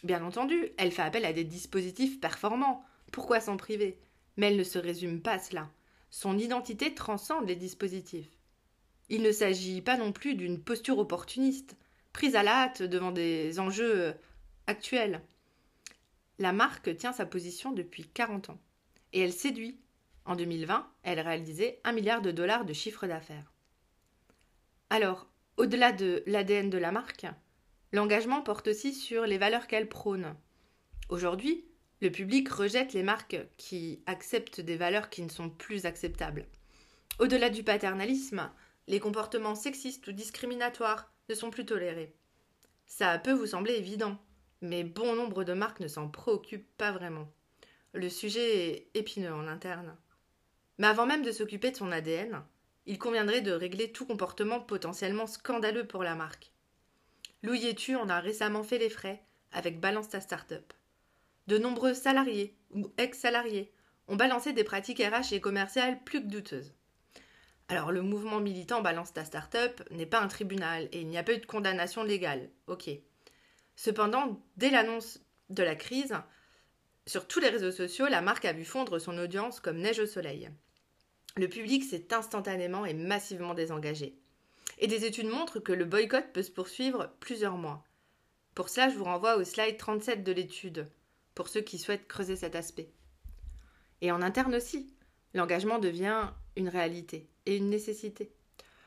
Bien 0.04 0.24
entendu, 0.24 0.70
elle 0.78 0.92
fait 0.92 1.02
appel 1.02 1.26
à 1.26 1.34
des 1.34 1.44
dispositifs 1.44 2.20
performants. 2.20 2.86
Pourquoi 3.12 3.40
s'en 3.40 3.58
priver? 3.58 4.00
Mais 4.38 4.48
elle 4.48 4.58
ne 4.58 4.64
se 4.64 4.78
résume 4.78 5.22
pas 5.22 5.34
à 5.34 5.40
cela. 5.40 5.70
Son 6.12 6.38
identité 6.38 6.94
transcende 6.94 7.48
les 7.48 7.56
dispositifs. 7.56 8.30
Il 9.10 9.22
ne 9.22 9.32
s'agit 9.32 9.82
pas 9.82 9.98
non 9.98 10.12
plus 10.12 10.36
d'une 10.36 10.62
posture 10.62 11.00
opportuniste, 11.00 11.76
prise 12.14 12.36
à 12.36 12.44
la 12.44 12.64
hâte 12.64 12.82
devant 12.82 13.12
des 13.12 13.60
enjeux 13.60 14.16
actuels. 14.68 15.22
La 16.40 16.54
marque 16.54 16.96
tient 16.98 17.14
sa 17.14 17.26
position 17.26 17.72
depuis 17.72 18.08
40 18.08 18.50
ans 18.50 18.60
et 19.14 19.22
elle 19.22 19.34
séduit. 19.34 19.80
En 20.26 20.36
2020, 20.36 20.92
elle 21.04 21.20
réalisait 21.20 21.80
un 21.84 21.92
milliard 21.92 22.22
de 22.22 22.32
dollars 22.32 22.66
de 22.66 22.74
chiffre 22.74 23.06
d'affaires. 23.06 23.52
Alors, 24.90 25.28
au-delà 25.58 25.92
de 25.92 26.24
l'ADN 26.26 26.70
de 26.70 26.78
la 26.78 26.92
marque, 26.92 27.26
l'engagement 27.92 28.42
porte 28.42 28.68
aussi 28.68 28.94
sur 28.94 29.26
les 29.26 29.38
valeurs 29.38 29.68
qu'elle 29.68 29.90
prône. 29.90 30.36
Aujourd'hui, 31.10 31.66
le 32.02 32.10
public 32.10 32.50
rejette 32.50 32.94
les 32.94 33.04
marques 33.04 33.38
qui 33.58 34.04
acceptent 34.06 34.60
des 34.60 34.76
valeurs 34.76 35.10
qui 35.10 35.22
ne 35.22 35.30
sont 35.30 35.50
plus 35.50 35.86
acceptables. 35.86 36.46
Au-delà 37.20 37.50
du 37.50 37.64
paternalisme, 37.64 38.52
les 38.88 39.00
comportements 39.00 39.56
sexistes 39.56 40.08
ou 40.08 40.12
discriminatoires 40.12 41.12
ne 41.30 41.36
sont 41.36 41.50
plus 41.50 41.66
tolérés. 41.66 42.14
Ça 42.86 43.18
peut 43.18 43.32
vous 43.32 43.48
sembler 43.48 43.74
évident, 43.76 44.18
mais 44.62 44.84
bon 44.84 45.16
nombre 45.16 45.44
de 45.44 45.54
marques 45.54 45.80
ne 45.80 45.88
s'en 45.88 46.10
préoccupent 46.10 46.78
pas 46.78 46.92
vraiment. 46.92 47.32
Le 47.94 48.10
sujet 48.10 48.68
est 48.68 48.90
épineux 48.94 49.34
en 49.34 49.48
interne. 49.48 49.96
Mais 50.78 50.88
avant 50.88 51.06
même 51.06 51.24
de 51.24 51.32
s'occuper 51.32 51.72
de 51.72 51.78
son 51.78 51.92
ADN, 51.92 52.44
il 52.86 53.00
conviendrait 53.00 53.42
de 53.42 53.52
régler 53.52 53.92
tout 53.92 54.06
comportement 54.06 54.60
potentiellement 54.60 55.28
scandaleux 55.28 55.88
pour 55.88 56.04
la 56.04 56.16
marque. 56.16 56.52
Louis 57.44 57.76
tu 57.76 57.96
en 57.96 58.10
a 58.10 58.20
récemment 58.20 58.64
fait 58.64 58.78
les 58.78 58.90
frais 58.90 59.24
avec 59.52 59.80
Balance 59.80 60.10
ta 60.10 60.22
Startup. 60.22 60.74
De 61.48 61.58
nombreux 61.58 61.94
salariés 61.94 62.56
ou 62.72 62.92
ex-salariés 62.98 63.72
ont 64.08 64.16
balancé 64.16 64.54
des 64.54 64.64
pratiques 64.64 65.02
RH 65.02 65.34
et 65.34 65.42
commerciales 65.42 66.04
plus 66.04 66.22
que 66.22 66.28
douteuses. 66.28 66.74
Alors, 67.68 67.92
le 67.92 68.04
mouvement 68.04 68.40
militant 68.40 68.82
Balance 68.82 69.14
ta 69.14 69.26
start-up 69.26 69.82
n'est 69.90 70.06
pas 70.06 70.22
un 70.22 70.28
tribunal 70.28 70.88
et 70.92 71.02
il 71.02 71.08
n'y 71.08 71.18
a 71.18 71.24
pas 71.24 71.34
eu 71.34 71.40
de 71.40 71.46
condamnation 71.46 72.04
légale. 72.04 72.50
Ok. 72.68 72.90
Cependant, 73.76 74.40
dès 74.58 74.70
l'annonce 74.70 75.20
de 75.50 75.64
la 75.64 75.76
crise, 75.76 76.14
sur 77.08 77.28
tous 77.28 77.40
les 77.40 77.50
réseaux 77.50 77.72
sociaux, 77.72 78.08
la 78.08 78.22
marque 78.22 78.46
a 78.46 78.54
vu 78.54 78.66
fondre 78.66 79.00
son 79.00 79.18
audience 79.18 79.60
comme 79.60 79.78
neige 79.78 80.00
au 80.00 80.06
soleil. 80.06 80.50
Le 81.38 81.50
public 81.50 81.84
s'est 81.84 82.14
instantanément 82.14 82.86
et 82.86 82.94
massivement 82.94 83.54
désengagé. 83.54 84.18
Et 84.78 84.88
des 84.88 85.04
études 85.04 85.28
montrent 85.28 85.60
que 85.60 85.74
le 85.74 85.84
boycott 85.84 86.32
peut 86.32 86.44
se 86.44 86.52
poursuivre 86.52 87.12
plusieurs 87.20 87.58
mois. 87.58 87.84
Pour 88.54 88.70
cela, 88.70 88.90
je 88.90 88.96
vous 88.96 89.04
renvoie 89.04 89.36
au 89.36 89.44
slide 89.44 89.76
37 89.76 90.24
de 90.24 90.32
l'étude, 90.32 90.88
pour 91.34 91.50
ceux 91.50 91.60
qui 91.60 91.78
souhaitent 91.78 92.08
creuser 92.08 92.38
cet 92.38 92.56
aspect. 92.56 92.90
Et 94.00 94.14
en 94.14 94.22
interne 94.22 94.56
aussi, 94.56 94.94
l'engagement 95.34 95.78
devient 95.78 96.30
une 96.56 96.70
réalité 96.70 97.28
et 97.46 97.58
une 97.58 97.70
nécessité. 97.70 98.32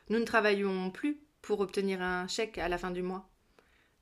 Nous 0.09 0.19
ne 0.19 0.25
travaillons 0.25 0.91
plus 0.91 1.21
pour 1.43 1.61
obtenir 1.61 2.01
un 2.01 2.29
chèque 2.29 2.57
à 2.57 2.71
la 2.71 2.79
fin 2.79 2.91
du 2.91 3.03
mois. 3.03 3.29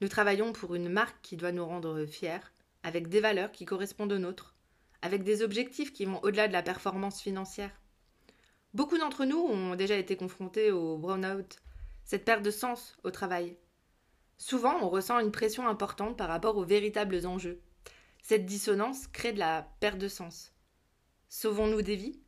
Nous 0.01 0.09
travaillons 0.09 0.53
pour 0.53 0.77
une 0.77 0.89
marque 0.89 1.21
qui 1.21 1.37
doit 1.37 1.51
nous 1.51 1.67
rendre 1.67 2.07
fiers, 2.07 2.47
avec 2.85 3.09
des 3.09 3.21
valeurs 3.21 3.51
qui 3.51 3.65
correspondent 3.65 4.13
aux 4.13 4.19
nôtres, 4.19 4.55
avec 5.03 5.25
des 5.25 5.43
objectifs 5.43 5.93
qui 5.93 6.05
vont 6.05 6.23
au-delà 6.23 6.47
de 6.47 6.53
la 6.53 6.63
performance 6.63 7.21
financière. 7.21 7.73
Beaucoup 8.77 8.99
d'entre 8.99 9.25
nous 9.25 9.39
ont 9.39 9.75
déjà 9.75 9.97
été 9.97 10.17
confrontés 10.17 10.71
au 10.71 10.99
burn-out, 10.99 11.63
cette 12.05 12.27
perte 12.27 12.43
de 12.43 12.51
sens 12.51 12.95
au 13.05 13.11
travail. 13.11 13.57
Souvent, 14.37 14.77
on 14.83 14.91
ressent 14.91 15.19
une 15.19 15.33
pression 15.33 15.67
importante 15.67 16.19
par 16.19 16.29
rapport 16.29 16.59
aux 16.59 16.65
véritables 16.67 17.27
enjeux. 17.27 17.63
Cette 18.23 18.45
dissonance 18.45 19.07
crée 19.07 19.33
de 19.33 19.39
la 19.39 19.67
perte 19.81 19.97
de 19.97 20.09
sens. 20.09 20.53
Sauvons-nous 21.31 21.81
des 21.81 21.97
vies? 21.97 22.21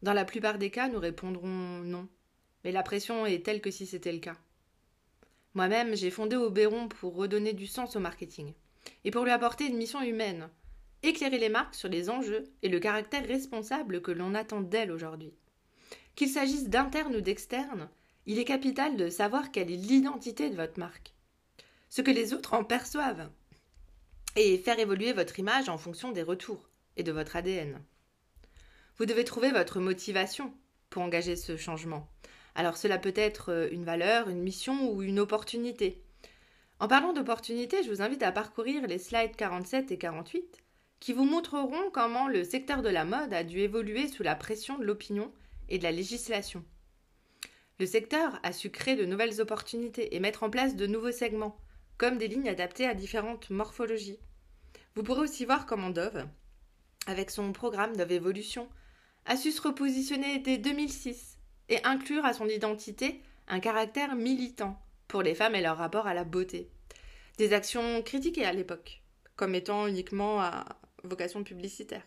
Dans 0.00 0.14
la 0.14 0.24
plupart 0.24 0.56
des 0.56 0.70
cas, 0.70 0.88
nous 0.88 0.98
répondrons 0.98 1.48
non. 1.48 2.08
Mais 2.64 2.72
la 2.72 2.82
pression 2.82 3.26
est 3.26 3.44
telle 3.44 3.60
que 3.60 3.70
si 3.70 3.84
c'était 3.84 4.12
le 4.12 4.20
cas. 4.20 4.38
Moi-même, 5.52 5.94
j'ai 5.94 6.10
fondé 6.10 6.34
Oberon 6.34 6.88
pour 6.88 7.14
redonner 7.14 7.52
du 7.52 7.66
sens 7.66 7.94
au 7.94 8.00
marketing 8.00 8.54
et 9.04 9.10
pour 9.10 9.22
lui 9.22 9.32
apporter 9.32 9.66
une 9.66 9.76
mission 9.76 10.00
humaine. 10.00 10.48
éclairer 11.02 11.36
les 11.36 11.50
marques 11.50 11.74
sur 11.74 11.90
les 11.90 12.08
enjeux 12.08 12.44
et 12.62 12.70
le 12.70 12.80
caractère 12.80 13.28
responsable 13.28 14.00
que 14.00 14.12
l'on 14.12 14.34
attend 14.34 14.62
d'elles 14.62 14.92
aujourd'hui. 14.92 15.34
Qu'il 16.18 16.28
s'agisse 16.28 16.68
d'interne 16.68 17.14
ou 17.14 17.20
d'externe, 17.20 17.88
il 18.26 18.40
est 18.40 18.44
capital 18.44 18.96
de 18.96 19.08
savoir 19.08 19.52
quelle 19.52 19.70
est 19.70 19.76
l'identité 19.76 20.50
de 20.50 20.56
votre 20.56 20.80
marque, 20.80 21.12
ce 21.90 22.02
que 22.02 22.10
les 22.10 22.34
autres 22.34 22.54
en 22.54 22.64
perçoivent, 22.64 23.30
et 24.34 24.58
faire 24.58 24.80
évoluer 24.80 25.12
votre 25.12 25.38
image 25.38 25.68
en 25.68 25.78
fonction 25.78 26.10
des 26.10 26.24
retours 26.24 26.68
et 26.96 27.04
de 27.04 27.12
votre 27.12 27.36
ADN. 27.36 27.80
Vous 28.96 29.06
devez 29.06 29.22
trouver 29.22 29.52
votre 29.52 29.78
motivation 29.78 30.52
pour 30.90 31.02
engager 31.02 31.36
ce 31.36 31.56
changement. 31.56 32.08
Alors 32.56 32.78
cela 32.78 32.98
peut 32.98 33.14
être 33.14 33.52
euh, 33.52 33.68
une 33.70 33.84
valeur, 33.84 34.28
une 34.28 34.42
mission 34.42 34.90
ou 34.90 35.02
une 35.02 35.20
opportunité. 35.20 36.02
En 36.80 36.88
parlant 36.88 37.12
d'opportunité, 37.12 37.84
je 37.84 37.90
vous 37.90 38.02
invite 38.02 38.24
à 38.24 38.32
parcourir 38.32 38.88
les 38.88 38.98
slides 38.98 39.36
47 39.36 39.92
et 39.92 39.98
48 39.98 40.64
qui 40.98 41.12
vous 41.12 41.26
montreront 41.26 41.90
comment 41.92 42.26
le 42.26 42.42
secteur 42.42 42.82
de 42.82 42.88
la 42.88 43.04
mode 43.04 43.32
a 43.32 43.44
dû 43.44 43.60
évoluer 43.60 44.08
sous 44.08 44.24
la 44.24 44.34
pression 44.34 44.78
de 44.78 44.84
l'opinion 44.84 45.30
et 45.68 45.78
de 45.78 45.82
la 45.84 45.92
législation. 45.92 46.64
Le 47.78 47.86
secteur 47.86 48.40
a 48.42 48.52
su 48.52 48.70
créer 48.70 48.96
de 48.96 49.04
nouvelles 49.04 49.40
opportunités 49.40 50.14
et 50.14 50.20
mettre 50.20 50.42
en 50.42 50.50
place 50.50 50.74
de 50.74 50.86
nouveaux 50.86 51.12
segments, 51.12 51.56
comme 51.96 52.18
des 52.18 52.28
lignes 52.28 52.48
adaptées 52.48 52.86
à 52.86 52.94
différentes 52.94 53.50
morphologies. 53.50 54.18
Vous 54.94 55.02
pourrez 55.02 55.22
aussi 55.22 55.44
voir 55.44 55.66
comment 55.66 55.90
Dove, 55.90 56.26
avec 57.06 57.30
son 57.30 57.52
programme 57.52 57.96
Dove 57.96 58.12
Evolution, 58.12 58.68
a 59.26 59.36
su 59.36 59.52
se 59.52 59.62
repositionner 59.62 60.38
dès 60.38 60.58
2006 60.58 61.38
et 61.68 61.84
inclure 61.84 62.24
à 62.24 62.32
son 62.32 62.48
identité 62.48 63.20
un 63.46 63.60
caractère 63.60 64.16
militant 64.16 64.80
pour 65.06 65.22
les 65.22 65.34
femmes 65.34 65.54
et 65.54 65.62
leur 65.62 65.76
rapport 65.76 66.06
à 66.06 66.14
la 66.14 66.24
beauté. 66.24 66.70
Des 67.36 67.52
actions 67.52 68.02
critiquées 68.02 68.44
à 68.44 68.52
l'époque, 68.52 69.02
comme 69.36 69.54
étant 69.54 69.86
uniquement 69.86 70.40
à 70.40 70.64
vocation 71.04 71.44
publicitaire. 71.44 72.02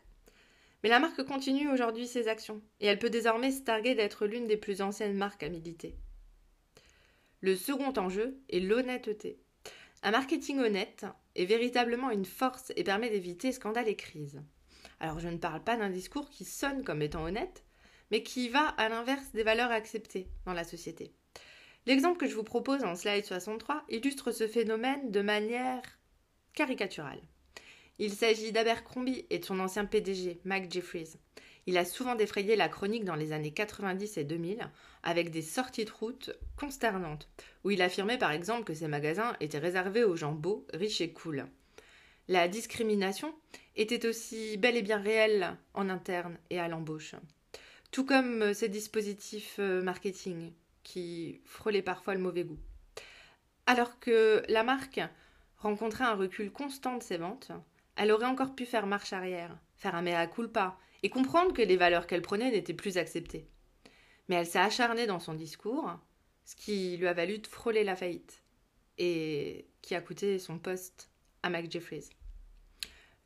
Mais 0.83 0.89
la 0.89 0.99
marque 0.99 1.23
continue 1.23 1.69
aujourd'hui 1.69 2.07
ses 2.07 2.27
actions, 2.27 2.61
et 2.79 2.87
elle 2.87 2.99
peut 2.99 3.09
désormais 3.09 3.51
se 3.51 3.61
targuer 3.61 3.95
d'être 3.95 4.25
l'une 4.25 4.47
des 4.47 4.57
plus 4.57 4.81
anciennes 4.81 5.15
marques 5.15 5.43
à 5.43 5.49
militer. 5.49 5.95
Le 7.41 7.55
second 7.55 7.93
enjeu 7.97 8.39
est 8.49 8.59
l'honnêteté. 8.59 9.39
Un 10.03 10.11
marketing 10.11 10.59
honnête 10.59 11.05
est 11.35 11.45
véritablement 11.45 12.09
une 12.09 12.25
force 12.25 12.71
et 12.75 12.83
permet 12.83 13.09
d'éviter 13.09 13.51
scandales 13.51 13.87
et 13.87 13.95
crises. 13.95 14.41
Alors 14.99 15.19
je 15.19 15.27
ne 15.27 15.37
parle 15.37 15.63
pas 15.63 15.77
d'un 15.77 15.89
discours 15.89 16.29
qui 16.29 16.45
sonne 16.45 16.83
comme 16.83 17.01
étant 17.01 17.23
honnête, 17.23 17.63
mais 18.09 18.23
qui 18.23 18.49
va 18.49 18.67
à 18.67 18.89
l'inverse 18.89 19.31
des 19.33 19.43
valeurs 19.43 19.71
acceptées 19.71 20.27
dans 20.45 20.53
la 20.53 20.63
société. 20.63 21.13
L'exemple 21.87 22.17
que 22.17 22.27
je 22.27 22.35
vous 22.35 22.43
propose 22.43 22.83
en 22.83 22.95
slide 22.95 23.25
63 23.25 23.85
illustre 23.89 24.31
ce 24.31 24.47
phénomène 24.47 25.09
de 25.09 25.21
manière 25.21 25.81
caricaturale. 26.53 27.21
Il 28.03 28.13
s'agit 28.13 28.51
d'Abercrombie 28.51 29.27
et 29.29 29.37
de 29.37 29.45
son 29.45 29.59
ancien 29.59 29.85
PDG, 29.85 30.41
Mike 30.43 30.71
Jeffries. 30.71 31.19
Il 31.67 31.77
a 31.77 31.85
souvent 31.85 32.15
défrayé 32.15 32.55
la 32.55 32.67
chronique 32.67 33.05
dans 33.05 33.13
les 33.13 33.31
années 33.31 33.51
90 33.51 34.17
et 34.17 34.23
2000 34.23 34.71
avec 35.03 35.29
des 35.29 35.43
sorties 35.43 35.85
de 35.85 35.91
route 35.91 36.31
consternantes, 36.55 37.29
où 37.63 37.69
il 37.69 37.79
affirmait 37.79 38.17
par 38.17 38.31
exemple 38.31 38.63
que 38.63 38.73
ses 38.73 38.87
magasins 38.87 39.37
étaient 39.39 39.59
réservés 39.59 40.03
aux 40.03 40.15
gens 40.15 40.31
beaux, 40.31 40.65
riches 40.73 41.01
et 41.01 41.13
cool. 41.13 41.45
La 42.27 42.47
discrimination 42.47 43.35
était 43.75 44.07
aussi 44.07 44.57
bel 44.57 44.77
et 44.77 44.81
bien 44.81 44.99
réelle 44.99 45.55
en 45.75 45.87
interne 45.87 46.39
et 46.49 46.59
à 46.59 46.67
l'embauche. 46.67 47.13
Tout 47.91 48.03
comme 48.03 48.55
ces 48.55 48.67
dispositifs 48.67 49.57
euh, 49.59 49.83
marketing 49.83 50.53
qui 50.81 51.39
frôlaient 51.45 51.83
parfois 51.83 52.15
le 52.15 52.21
mauvais 52.21 52.45
goût. 52.45 52.59
Alors 53.67 53.99
que 53.99 54.41
la 54.49 54.63
marque 54.63 55.01
rencontrait 55.57 56.05
un 56.05 56.15
recul 56.15 56.51
constant 56.51 56.97
de 56.97 57.03
ses 57.03 57.17
ventes, 57.17 57.51
elle 57.95 58.11
aurait 58.11 58.25
encore 58.25 58.55
pu 58.55 58.65
faire 58.65 58.87
marche 58.87 59.13
arrière, 59.13 59.57
faire 59.75 59.95
un 59.95 60.01
mea 60.01 60.27
culpa 60.27 60.77
et 61.03 61.09
comprendre 61.09 61.53
que 61.53 61.61
les 61.61 61.77
valeurs 61.77 62.07
qu'elle 62.07 62.21
prenait 62.21 62.51
n'étaient 62.51 62.73
plus 62.73 62.97
acceptées. 62.97 63.47
Mais 64.27 64.35
elle 64.35 64.45
s'est 64.45 64.59
acharnée 64.59 65.07
dans 65.07 65.19
son 65.19 65.33
discours, 65.33 65.99
ce 66.45 66.55
qui 66.55 66.97
lui 66.97 67.07
a 67.07 67.13
valu 67.13 67.39
de 67.39 67.47
frôler 67.47 67.83
la 67.83 67.95
faillite 67.95 68.43
et 68.97 69.67
qui 69.81 69.95
a 69.95 70.01
coûté 70.01 70.39
son 70.39 70.59
poste 70.59 71.09
à 71.43 71.49
Mac 71.49 71.71
Jeffries. 71.71 72.09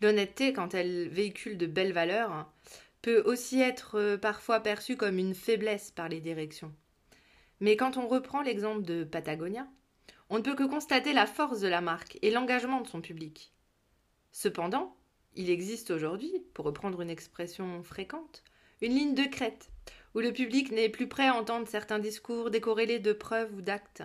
L'honnêteté, 0.01 0.53
quand 0.53 0.73
elle 0.73 1.07
véhicule 1.09 1.57
de 1.57 1.65
belles 1.65 1.93
valeurs, 1.93 2.51
peut 3.01 3.21
aussi 3.25 3.61
être 3.61 4.17
parfois 4.17 4.59
perçue 4.59 4.97
comme 4.97 5.17
une 5.17 5.35
faiblesse 5.35 5.91
par 5.91 6.09
les 6.09 6.21
directions. 6.21 6.73
Mais 7.59 7.77
quand 7.77 7.97
on 7.97 8.07
reprend 8.07 8.41
l'exemple 8.41 8.83
de 8.83 9.03
Patagonia, 9.03 9.67
on 10.29 10.37
ne 10.37 10.43
peut 10.43 10.55
que 10.55 10.67
constater 10.67 11.13
la 11.13 11.25
force 11.25 11.59
de 11.59 11.67
la 11.67 11.81
marque 11.81 12.17
et 12.21 12.31
l'engagement 12.31 12.81
de 12.81 12.87
son 12.87 13.01
public. 13.01 13.54
Cependant, 14.37 14.93
il 15.35 15.49
existe 15.49 15.91
aujourd'hui, 15.91 16.29
pour 16.53 16.65
reprendre 16.65 16.99
une 16.99 17.09
expression 17.09 17.81
fréquente, 17.83 18.43
une 18.81 18.93
ligne 18.93 19.15
de 19.15 19.23
crête, 19.23 19.69
où 20.13 20.19
le 20.19 20.33
public 20.33 20.73
n'est 20.73 20.89
plus 20.89 21.07
prêt 21.07 21.29
à 21.29 21.35
entendre 21.35 21.69
certains 21.69 21.99
discours 21.99 22.51
décorrélés 22.51 22.99
de 22.99 23.13
preuves 23.13 23.55
ou 23.55 23.61
d'actes. 23.61 24.03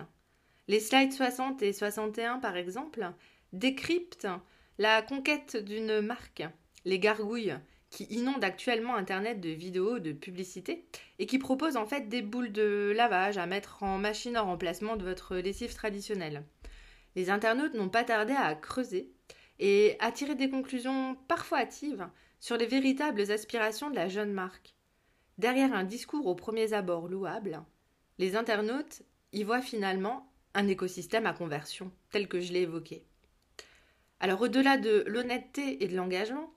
Les 0.69 0.79
slides 0.79 1.11
60 1.11 1.61
et 1.63 1.73
61, 1.73 2.39
par 2.39 2.55
exemple, 2.55 3.11
décryptent 3.51 4.29
la 4.77 5.01
conquête 5.01 5.57
d'une 5.57 5.99
marque, 5.99 6.43
les 6.85 6.97
gargouilles, 6.97 7.57
qui 7.89 8.05
inondent 8.05 8.45
actuellement 8.45 8.95
Internet 8.95 9.41
de 9.41 9.49
vidéos, 9.49 9.99
de 9.99 10.13
publicités, 10.13 10.85
et 11.19 11.25
qui 11.25 11.39
proposent 11.39 11.75
en 11.75 11.85
fait 11.85 12.07
des 12.07 12.21
boules 12.21 12.53
de 12.53 12.93
lavage 12.95 13.37
à 13.37 13.47
mettre 13.47 13.83
en 13.83 13.97
machine 13.97 14.37
en 14.37 14.45
remplacement 14.45 14.95
de 14.95 15.03
votre 15.03 15.35
lessive 15.35 15.75
traditionnelle. 15.75 16.45
Les 17.17 17.29
internautes 17.29 17.73
n'ont 17.73 17.89
pas 17.89 18.05
tardé 18.05 18.31
à 18.31 18.55
creuser 18.55 19.11
et 19.61 19.95
à 19.99 20.11
tirer 20.11 20.33
des 20.33 20.49
conclusions 20.49 21.15
parfois 21.27 21.59
hâtives 21.59 22.09
sur 22.39 22.57
les 22.57 22.65
véritables 22.65 23.31
aspirations 23.31 23.91
de 23.91 23.95
la 23.95 24.09
jeune 24.09 24.33
marque. 24.33 24.73
Derrière 25.37 25.73
un 25.73 25.83
discours 25.83 26.25
aux 26.25 26.35
premiers 26.35 26.73
abords 26.73 27.07
louable, 27.07 27.61
les 28.17 28.35
internautes 28.35 29.03
y 29.31 29.43
voient 29.43 29.61
finalement 29.61 30.27
un 30.55 30.67
écosystème 30.67 31.27
à 31.27 31.33
conversion, 31.33 31.91
tel 32.09 32.27
que 32.27 32.41
je 32.41 32.51
l'ai 32.51 32.61
évoqué. 32.61 33.05
Alors 34.19 34.41
au-delà 34.41 34.77
de 34.77 35.03
l'honnêteté 35.05 35.83
et 35.83 35.87
de 35.87 35.95
l'engagement, 35.95 36.51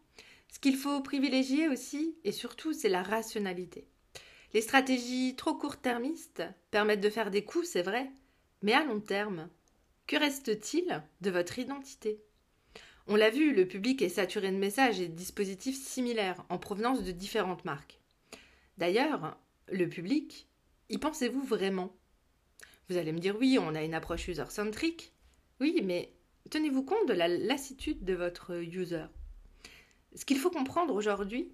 ce 0.50 0.58
qu'il 0.58 0.76
faut 0.76 1.02
privilégier 1.02 1.68
aussi 1.68 2.16
et 2.24 2.32
surtout, 2.32 2.72
c'est 2.72 2.88
la 2.88 3.02
rationalité. 3.02 3.86
Les 4.54 4.62
stratégies 4.62 5.36
trop 5.36 5.54
court-termistes 5.54 6.42
permettent 6.70 7.00
de 7.00 7.10
faire 7.10 7.30
des 7.30 7.44
coups, 7.44 7.68
c'est 7.68 7.82
vrai, 7.82 8.10
mais 8.62 8.72
à 8.72 8.84
long 8.84 9.00
terme, 9.00 9.50
que 10.06 10.16
reste-t-il 10.16 11.02
de 11.20 11.30
votre 11.30 11.58
identité? 11.58 12.22
On 13.06 13.16
l'a 13.16 13.30
vu, 13.30 13.54
le 13.54 13.66
public 13.68 14.00
est 14.00 14.08
saturé 14.08 14.50
de 14.50 14.56
messages 14.56 15.00
et 15.00 15.08
de 15.08 15.14
dispositifs 15.14 15.76
similaires 15.76 16.42
en 16.48 16.58
provenance 16.58 17.02
de 17.02 17.12
différentes 17.12 17.64
marques. 17.64 18.00
D'ailleurs, 18.78 19.36
le 19.70 19.88
public, 19.88 20.48
y 20.88 20.96
pensez-vous 20.96 21.42
vraiment? 21.42 21.94
Vous 22.88 22.96
allez 22.96 23.12
me 23.12 23.18
dire 23.18 23.36
oui, 23.38 23.58
on 23.60 23.74
a 23.74 23.82
une 23.82 23.94
approche 23.94 24.28
user-centrique. 24.28 25.12
Oui, 25.60 25.80
mais 25.84 26.12
tenez-vous 26.50 26.82
compte 26.82 27.06
de 27.06 27.12
la 27.12 27.28
lassitude 27.28 28.04
de 28.04 28.14
votre 28.14 28.54
user. 28.62 29.04
Ce 30.14 30.24
qu'il 30.24 30.38
faut 30.38 30.50
comprendre 30.50 30.94
aujourd'hui, 30.94 31.52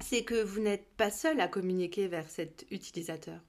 c'est 0.00 0.24
que 0.24 0.42
vous 0.42 0.60
n'êtes 0.60 0.88
pas 0.96 1.10
seul 1.10 1.40
à 1.40 1.48
communiquer 1.48 2.08
vers 2.08 2.28
cet 2.30 2.66
utilisateur. 2.70 3.40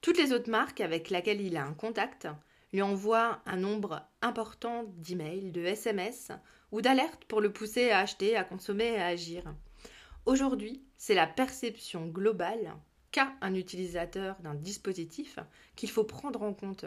Toutes 0.00 0.18
les 0.18 0.32
autres 0.32 0.50
marques 0.50 0.80
avec 0.80 1.10
lesquelles 1.10 1.40
il 1.40 1.56
a 1.56 1.64
un 1.64 1.74
contact 1.74 2.28
lui 2.76 2.82
envoient 2.82 3.40
un 3.46 3.56
nombre 3.56 4.06
important 4.20 4.84
d'emails, 4.98 5.50
de 5.50 5.64
SMS 5.64 6.30
ou 6.72 6.82
d'alertes 6.82 7.24
pour 7.24 7.40
le 7.40 7.50
pousser 7.50 7.88
à 7.88 8.00
acheter, 8.00 8.36
à 8.36 8.44
consommer 8.44 8.92
et 8.92 9.00
à 9.00 9.06
agir. 9.06 9.44
Aujourd'hui, 10.26 10.82
c'est 10.98 11.14
la 11.14 11.26
perception 11.26 12.06
globale 12.06 12.74
qu'a 13.12 13.32
un 13.40 13.54
utilisateur 13.54 14.36
d'un 14.40 14.54
dispositif 14.54 15.38
qu'il 15.74 15.88
faut 15.88 16.04
prendre 16.04 16.42
en 16.42 16.52
compte, 16.52 16.84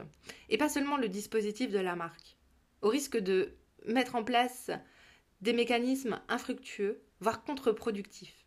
et 0.49 0.59
pas 0.59 0.69
seulement 0.69 0.95
le 0.95 1.09
dispositif 1.09 1.71
de 1.71 1.79
la 1.79 1.95
marque 1.95 2.37
au 2.83 2.89
risque 2.89 3.17
de 3.17 3.55
mettre 3.87 4.13
en 4.13 4.23
place 4.23 4.69
des 5.41 5.53
mécanismes 5.53 6.21
infructueux, 6.27 7.01
voire 7.19 7.43
contre-productifs. 7.43 8.45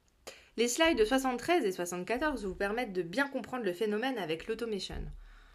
Les 0.56 0.68
slides 0.68 1.04
73 1.04 1.64
et 1.64 1.72
74 1.72 2.44
vous 2.44 2.54
permettent 2.54 2.92
de 2.92 3.02
bien 3.02 3.26
comprendre 3.26 3.64
le 3.64 3.72
phénomène 3.72 4.18
avec 4.18 4.46
l'automation. 4.46 5.02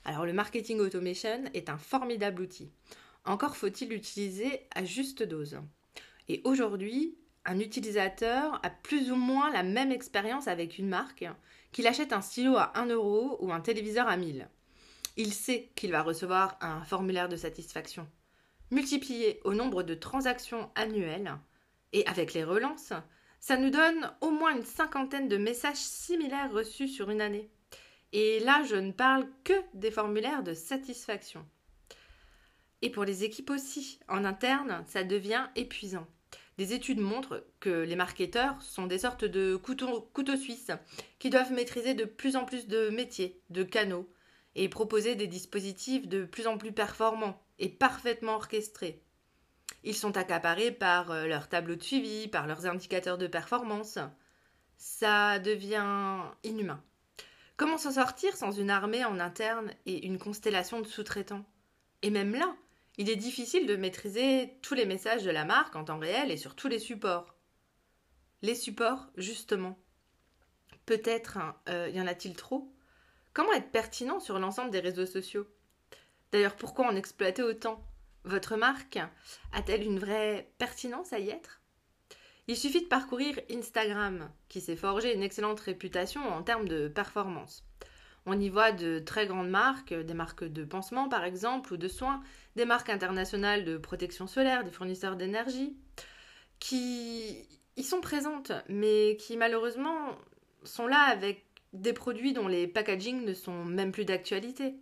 Alors 0.05 0.25
le 0.25 0.33
marketing 0.33 0.79
automation 0.79 1.43
est 1.53 1.69
un 1.69 1.77
formidable 1.77 2.41
outil. 2.41 2.71
Encore 3.25 3.57
faut-il 3.57 3.89
l'utiliser 3.89 4.67
à 4.73 4.85
juste 4.85 5.23
dose. 5.23 5.59
Et 6.29 6.41
aujourd'hui, 6.43 7.17
un 7.45 7.59
utilisateur 7.59 8.59
a 8.63 8.69
plus 8.69 9.11
ou 9.11 9.15
moins 9.15 9.51
la 9.51 9.63
même 9.63 9.91
expérience 9.91 10.47
avec 10.47 10.77
une 10.77 10.89
marque 10.89 11.25
qu'il 11.71 11.87
achète 11.87 12.13
un 12.13 12.21
stylo 12.21 12.55
à 12.57 12.77
1 12.79 12.87
euro 12.87 13.37
ou 13.41 13.51
un 13.51 13.61
téléviseur 13.61 14.07
à 14.07 14.17
1000. 14.17 14.49
Il 15.17 15.33
sait 15.33 15.71
qu'il 15.75 15.91
va 15.91 16.03
recevoir 16.03 16.57
un 16.61 16.83
formulaire 16.83 17.29
de 17.29 17.37
satisfaction 17.37 18.07
multiplié 18.71 19.39
au 19.43 19.53
nombre 19.53 19.83
de 19.83 19.93
transactions 19.93 20.69
annuelles, 20.75 21.37
et 21.93 22.05
avec 22.07 22.33
les 22.33 22.43
relances, 22.43 22.93
ça 23.39 23.57
nous 23.57 23.69
donne 23.69 24.11
au 24.21 24.31
moins 24.31 24.55
une 24.55 24.65
cinquantaine 24.65 25.29
de 25.29 25.37
messages 25.37 25.77
similaires 25.77 26.51
reçus 26.51 26.87
sur 26.87 27.09
une 27.09 27.21
année. 27.21 27.49
Et 28.13 28.39
là, 28.39 28.63
je 28.63 28.75
ne 28.75 28.91
parle 28.91 29.27
que 29.43 29.53
des 29.73 29.91
formulaires 29.91 30.43
de 30.43 30.53
satisfaction. 30.53 31.45
Et 32.81 32.89
pour 32.89 33.03
les 33.03 33.23
équipes 33.23 33.49
aussi, 33.49 33.99
en 34.07 34.23
interne, 34.23 34.83
ça 34.87 35.03
devient 35.03 35.47
épuisant. 35.55 36.07
Des 36.57 36.73
études 36.73 36.99
montrent 36.99 37.45
que 37.59 37.83
les 37.83 37.95
marketeurs 37.95 38.61
sont 38.61 38.87
des 38.87 38.99
sortes 38.99 39.25
de 39.25 39.55
couteaux, 39.55 40.37
suisses 40.37 40.71
qui 41.19 41.29
doivent 41.29 41.51
maîtriser 41.51 41.93
de 41.93 42.05
plus 42.05 42.35
en 42.35 42.45
plus 42.45 42.67
de 42.67 42.89
métiers, 42.89 43.39
de 43.49 43.63
canaux, 43.63 44.09
et 44.55 44.69
proposer 44.69 45.15
des 45.15 45.27
dispositifs 45.27 46.07
de 46.07 46.25
plus 46.25 46.47
en 46.47 46.57
plus 46.57 46.71
performants 46.71 47.39
et 47.59 47.69
parfaitement 47.69 48.35
orchestrés. 48.35 49.03
Ils 49.83 49.95
sont 49.95 50.17
accaparés 50.17 50.71
par 50.71 51.11
euh, 51.11 51.27
leurs 51.27 51.47
tableaux 51.47 51.75
de 51.75 51.83
suivi, 51.83 52.27
par 52.27 52.47
leurs 52.47 52.65
indicateurs 52.65 53.19
de 53.19 53.27
performance. 53.27 53.99
Ça 54.77 55.37
devient 55.37 56.23
inhumain. 56.43 56.83
Comment 57.57 57.79
s'en 57.79 57.93
sortir 57.93 58.37
sans 58.37 58.51
une 58.51 58.69
armée 58.69 59.03
en 59.03 59.19
interne 59.19 59.73
et 59.87 60.05
une 60.05 60.19
constellation 60.19 60.79
de 60.79 60.85
sous-traitants? 60.85 61.43
Et 62.03 62.11
même 62.11 62.35
là, 62.35 62.55
il 62.97 63.09
est 63.09 63.15
difficile 63.15 63.65
de 63.65 63.75
maîtriser 63.75 64.59
tous 64.61 64.75
les 64.75 64.85
messages 64.85 65.23
de 65.23 65.31
la 65.31 65.43
marque 65.43 65.75
en 65.75 65.83
temps 65.83 65.97
réel 65.97 66.29
et 66.29 66.37
sur 66.37 66.55
tous 66.55 66.67
les 66.67 66.77
supports. 66.77 67.33
Les 68.43 68.53
supports, 68.53 69.07
justement. 69.17 69.79
Peut-être 70.85 71.39
euh, 71.67 71.89
y 71.89 71.99
en 71.99 72.05
a-t-il 72.05 72.35
trop? 72.35 72.71
Comment 73.33 73.53
être 73.53 73.71
pertinent 73.71 74.19
sur 74.19 74.37
l'ensemble 74.37 74.69
des 74.69 74.79
réseaux 74.79 75.07
sociaux? 75.07 75.47
D'ailleurs, 76.31 76.57
pourquoi 76.57 76.85
en 76.85 76.95
exploiter 76.95 77.41
autant? 77.41 77.83
Votre 78.23 78.55
marque 78.55 78.99
a-t-elle 79.51 79.81
une 79.81 79.97
vraie 79.97 80.51
pertinence 80.59 81.11
à 81.11 81.17
y 81.17 81.31
être? 81.31 81.59
Il 82.49 82.55
suffit 82.55 82.81
de 82.81 82.87
parcourir 82.87 83.37
Instagram, 83.51 84.29
qui 84.47 84.61
s'est 84.61 84.77
forgé 84.77 85.13
une 85.13 85.21
excellente 85.21 85.59
réputation 85.59 86.21
en 86.21 86.43
termes 86.43 86.69
de 86.69 86.87
performance. 86.87 87.65
On 88.25 88.39
y 88.39 88.47
voit 88.47 88.71
de 88.71 88.99
très 88.99 89.27
grandes 89.27 89.49
marques, 89.49 89.93
des 89.93 90.13
marques 90.13 90.45
de 90.45 90.63
pansement 90.63 91.09
par 91.09 91.25
exemple, 91.25 91.73
ou 91.73 91.77
de 91.77 91.89
soins, 91.89 92.21
des 92.55 92.63
marques 92.63 92.89
internationales 92.89 93.65
de 93.65 93.77
protection 93.77 94.27
solaire, 94.27 94.63
des 94.63 94.71
fournisseurs 94.71 95.17
d'énergie, 95.17 95.75
qui 96.59 97.45
y 97.75 97.83
sont 97.83 97.99
présentes, 97.99 98.53
mais 98.69 99.17
qui 99.17 99.35
malheureusement 99.35 100.17
sont 100.63 100.87
là 100.87 101.01
avec 101.01 101.45
des 101.73 101.93
produits 101.93 102.31
dont 102.31 102.47
les 102.47 102.65
packagings 102.65 103.25
ne 103.25 103.33
sont 103.33 103.65
même 103.65 103.91
plus 103.91 104.05
d'actualité, 104.05 104.75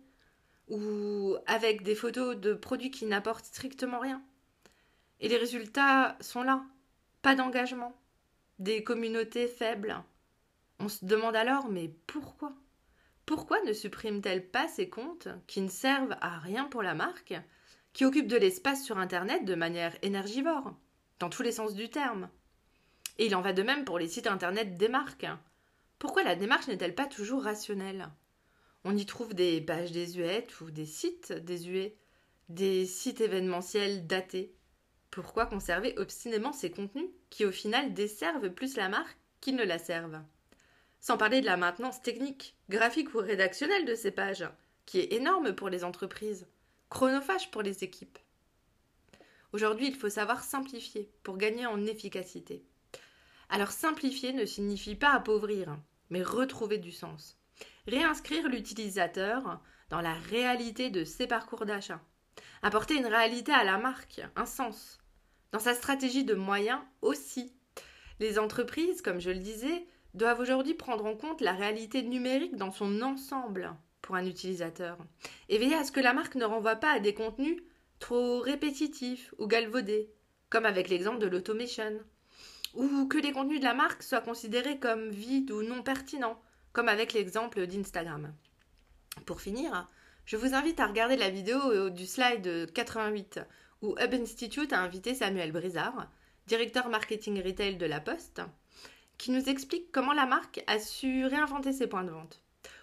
ou 0.68 1.36
avec 1.46 1.82
des 1.82 1.96
photos 1.96 2.36
de 2.36 2.54
produits 2.54 2.92
qui 2.92 3.06
n'apportent 3.06 3.44
strictement 3.44 3.98
rien. 3.98 4.22
Et 5.18 5.28
les 5.28 5.36
résultats 5.36 6.16
sont 6.20 6.42
là. 6.42 6.64
Pas 7.22 7.34
d'engagement, 7.34 7.96
des 8.58 8.84
communautés 8.84 9.48
faibles. 9.48 10.02
On 10.78 10.88
se 10.88 11.04
demande 11.04 11.36
alors 11.36 11.68
mais 11.68 11.88
pourquoi? 12.06 12.52
Pourquoi 13.24 13.60
ne 13.62 13.72
supprime-t-elle 13.72 14.48
pas 14.48 14.68
ces 14.68 14.88
comptes 14.88 15.28
qui 15.46 15.60
ne 15.60 15.68
servent 15.68 16.16
à 16.20 16.38
rien 16.38 16.64
pour 16.64 16.82
la 16.82 16.94
marque, 16.94 17.34
qui 17.92 18.04
occupent 18.04 18.28
de 18.28 18.36
l'espace 18.36 18.84
sur 18.84 18.98
Internet 18.98 19.44
de 19.44 19.54
manière 19.54 19.96
énergivore, 20.02 20.74
dans 21.18 21.28
tous 21.28 21.42
les 21.42 21.52
sens 21.52 21.74
du 21.74 21.88
terme? 21.90 22.28
Et 23.18 23.26
il 23.26 23.34
en 23.34 23.40
va 23.40 23.52
de 23.52 23.62
même 23.62 23.84
pour 23.84 23.98
les 23.98 24.08
sites 24.08 24.26
Internet 24.26 24.76
des 24.76 24.88
marques. 24.88 25.26
Pourquoi 25.98 26.22
la 26.22 26.36
démarche 26.36 26.68
n'est-elle 26.68 26.94
pas 26.94 27.06
toujours 27.06 27.42
rationnelle? 27.42 28.08
On 28.84 28.96
y 28.96 29.06
trouve 29.06 29.34
des 29.34 29.60
pages 29.60 29.90
désuètes 29.90 30.60
ou 30.60 30.70
des 30.70 30.86
sites 30.86 31.32
désuets, 31.32 31.96
des 32.48 32.86
sites 32.86 33.20
événementiels 33.20 34.06
datés. 34.06 34.54
Pourquoi 35.16 35.46
conserver 35.46 35.94
obstinément 35.96 36.52
ces 36.52 36.70
contenus 36.70 37.08
qui 37.30 37.46
au 37.46 37.50
final 37.50 37.94
desservent 37.94 38.50
plus 38.50 38.76
la 38.76 38.90
marque 38.90 39.16
qu'ils 39.40 39.56
ne 39.56 39.64
la 39.64 39.78
servent 39.78 40.20
sans 41.00 41.16
parler 41.16 41.40
de 41.40 41.46
la 41.46 41.56
maintenance 41.56 42.02
technique, 42.02 42.54
graphique 42.68 43.14
ou 43.14 43.18
rédactionnelle 43.18 43.86
de 43.86 43.94
ces 43.94 44.10
pages, 44.10 44.44
qui 44.84 44.98
est 44.98 45.14
énorme 45.14 45.54
pour 45.54 45.68
les 45.68 45.84
entreprises, 45.84 46.46
chronophage 46.90 47.50
pour 47.50 47.62
les 47.62 47.82
équipes. 47.84 48.18
Aujourd'hui, 49.52 49.86
il 49.86 49.94
faut 49.94 50.10
savoir 50.10 50.44
simplifier 50.44 51.08
pour 51.22 51.38
gagner 51.38 51.64
en 51.64 51.86
efficacité. 51.86 52.66
Alors 53.48 53.70
simplifier 53.70 54.34
ne 54.34 54.44
signifie 54.44 54.96
pas 54.96 55.12
appauvrir, 55.12 55.78
mais 56.10 56.22
retrouver 56.22 56.76
du 56.78 56.92
sens. 56.92 57.38
Réinscrire 57.86 58.48
l'utilisateur 58.48 59.60
dans 59.88 60.02
la 60.02 60.14
réalité 60.14 60.90
de 60.90 61.04
ses 61.04 61.26
parcours 61.26 61.64
d'achat. 61.64 62.02
Apporter 62.62 62.96
une 62.96 63.06
réalité 63.06 63.52
à 63.52 63.64
la 63.64 63.78
marque, 63.78 64.20
un 64.34 64.46
sens. 64.46 64.98
Dans 65.56 65.62
sa 65.62 65.72
stratégie 65.72 66.24
de 66.24 66.34
moyens 66.34 66.80
aussi. 67.00 67.50
Les 68.20 68.38
entreprises, 68.38 69.00
comme 69.00 69.22
je 69.22 69.30
le 69.30 69.38
disais, 69.38 69.86
doivent 70.12 70.40
aujourd'hui 70.40 70.74
prendre 70.74 71.06
en 71.06 71.16
compte 71.16 71.40
la 71.40 71.54
réalité 71.54 72.02
numérique 72.02 72.56
dans 72.56 72.70
son 72.70 73.00
ensemble 73.00 73.74
pour 74.02 74.16
un 74.16 74.26
utilisateur 74.26 74.98
et 75.48 75.56
veiller 75.56 75.76
à 75.76 75.84
ce 75.84 75.92
que 75.92 76.00
la 76.00 76.12
marque 76.12 76.34
ne 76.34 76.44
renvoie 76.44 76.76
pas 76.76 76.90
à 76.90 77.00
des 77.00 77.14
contenus 77.14 77.62
trop 78.00 78.40
répétitifs 78.40 79.32
ou 79.38 79.46
galvaudés, 79.46 80.10
comme 80.50 80.66
avec 80.66 80.90
l'exemple 80.90 81.20
de 81.20 81.26
l'automation, 81.26 82.00
ou 82.74 83.08
que 83.08 83.16
les 83.16 83.32
contenus 83.32 83.60
de 83.60 83.64
la 83.64 83.72
marque 83.72 84.02
soient 84.02 84.20
considérés 84.20 84.78
comme 84.78 85.08
vides 85.08 85.52
ou 85.52 85.62
non 85.62 85.82
pertinents, 85.82 86.38
comme 86.74 86.90
avec 86.90 87.14
l'exemple 87.14 87.66
d'Instagram. 87.66 88.34
Pour 89.24 89.40
finir, 89.40 89.88
je 90.26 90.36
vous 90.36 90.52
invite 90.52 90.80
à 90.80 90.86
regarder 90.86 91.16
la 91.16 91.30
vidéo 91.30 91.88
du 91.88 92.04
slide 92.04 92.70
88 92.74 93.40
où 93.82 93.94
Hub 94.00 94.14
Institute 94.14 94.72
a 94.72 94.80
invité 94.80 95.14
Samuel 95.14 95.52
Brizard, 95.52 96.08
directeur 96.46 96.88
marketing 96.88 97.42
retail 97.42 97.76
de 97.76 97.86
La 97.86 98.00
Poste, 98.00 98.42
qui 99.18 99.30
nous 99.30 99.48
explique 99.48 99.92
comment 99.92 100.12
la 100.12 100.26
marque 100.26 100.62
a 100.66 100.78
su 100.78 101.26
réinventer 101.26 101.72
ses 101.72 101.86
points 101.86 102.04
de 102.04 102.10
vente. 102.10 102.42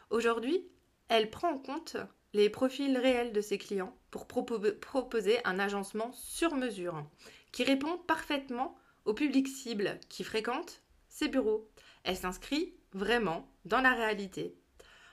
Aujourd'hui, 0.09 0.67
elle 1.09 1.29
prend 1.29 1.51
en 1.51 1.57
compte 1.57 1.97
les 2.33 2.49
profils 2.49 2.97
réels 2.97 3.33
de 3.33 3.41
ses 3.41 3.57
clients 3.57 3.95
pour 4.09 4.27
proposer 4.27 5.39
un 5.45 5.59
agencement 5.59 6.11
sur 6.13 6.55
mesure 6.55 7.05
qui 7.51 7.63
répond 7.63 7.97
parfaitement 7.97 8.75
au 9.05 9.13
public 9.13 9.47
cible 9.47 9.99
qui 10.09 10.23
fréquente 10.23 10.81
ses 11.07 11.27
bureaux. 11.27 11.69
Elle 12.03 12.17
s'inscrit 12.17 12.73
vraiment 12.93 13.47
dans 13.65 13.81
la 13.81 13.93
réalité. 13.93 14.55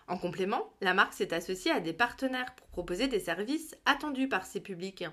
En 0.09 0.19
complément, 0.19 0.73
la 0.81 0.95
marque 0.95 1.13
s'est 1.13 1.35
associée 1.35 1.71
à 1.71 1.81
des 1.81 1.93
partenaires 1.93 2.55
pour 2.57 2.67
proposer 2.69 3.07
des 3.07 3.21
services 3.21 3.77
attendus 3.85 4.29
par 4.29 4.45
ses 4.45 4.61
publics. 4.61 5.05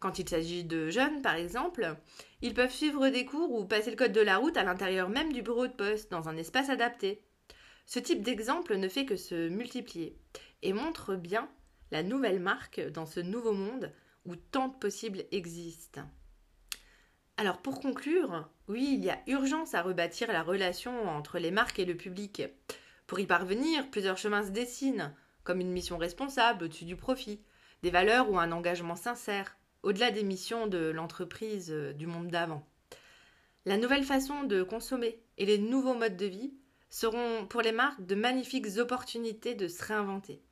Quand 0.00 0.18
il 0.18 0.28
s'agit 0.28 0.64
de 0.64 0.90
jeunes, 0.90 1.22
par 1.22 1.34
exemple, 1.34 1.96
ils 2.40 2.54
peuvent 2.54 2.72
suivre 2.72 3.08
des 3.08 3.24
cours 3.24 3.52
ou 3.52 3.64
passer 3.64 3.90
le 3.90 3.96
code 3.96 4.12
de 4.12 4.20
la 4.20 4.38
route 4.38 4.56
à 4.56 4.62
l'intérieur 4.62 5.08
même 5.08 5.32
du 5.32 5.42
bureau 5.42 5.66
de 5.66 5.72
poste, 5.72 6.10
dans 6.10 6.28
un 6.28 6.36
espace 6.36 6.70
adapté. 6.70 7.24
Ce 7.84 7.98
type 7.98 8.22
d'exemple 8.22 8.76
ne 8.76 8.88
fait 8.88 9.06
que 9.06 9.16
se 9.16 9.48
multiplier 9.48 10.16
et 10.62 10.72
montre 10.72 11.16
bien 11.16 11.48
la 11.90 12.02
nouvelle 12.02 12.38
marque 12.38 12.80
dans 12.80 13.06
ce 13.06 13.20
nouveau 13.20 13.52
monde 13.52 13.92
où 14.24 14.36
tant 14.36 14.68
de 14.68 14.76
possibles 14.76 15.24
existent. 15.32 16.02
Alors 17.36 17.58
pour 17.58 17.80
conclure, 17.80 18.48
oui, 18.68 18.94
il 18.94 19.04
y 19.04 19.10
a 19.10 19.18
urgence 19.26 19.74
à 19.74 19.82
rebâtir 19.82 20.30
la 20.30 20.42
relation 20.42 21.08
entre 21.08 21.38
les 21.38 21.50
marques 21.50 21.78
et 21.78 21.84
le 21.84 21.96
public. 21.96 22.42
Pour 23.06 23.20
y 23.20 23.26
parvenir, 23.26 23.88
plusieurs 23.90 24.18
chemins 24.18 24.44
se 24.44 24.50
dessinent, 24.50 25.14
comme 25.44 25.60
une 25.60 25.72
mission 25.72 25.98
responsable 25.98 26.64
au-dessus 26.64 26.84
du 26.84 26.96
profit, 26.96 27.40
des 27.82 27.90
valeurs 27.90 28.30
ou 28.30 28.38
un 28.38 28.52
engagement 28.52 28.96
sincère, 28.96 29.57
au-delà 29.88 30.10
des 30.10 30.22
missions 30.22 30.66
de 30.66 30.90
l'entreprise 30.90 31.70
euh, 31.70 31.94
du 31.94 32.06
monde 32.06 32.28
d'avant. 32.28 32.62
La 33.64 33.78
nouvelle 33.78 34.04
façon 34.04 34.42
de 34.42 34.62
consommer 34.62 35.18
et 35.38 35.46
les 35.46 35.56
nouveaux 35.56 35.94
modes 35.94 36.18
de 36.18 36.26
vie 36.26 36.52
seront 36.90 37.46
pour 37.46 37.62
les 37.62 37.72
marques 37.72 38.04
de 38.04 38.14
magnifiques 38.14 38.76
opportunités 38.76 39.54
de 39.54 39.66
se 39.66 39.82
réinventer, 39.82 40.42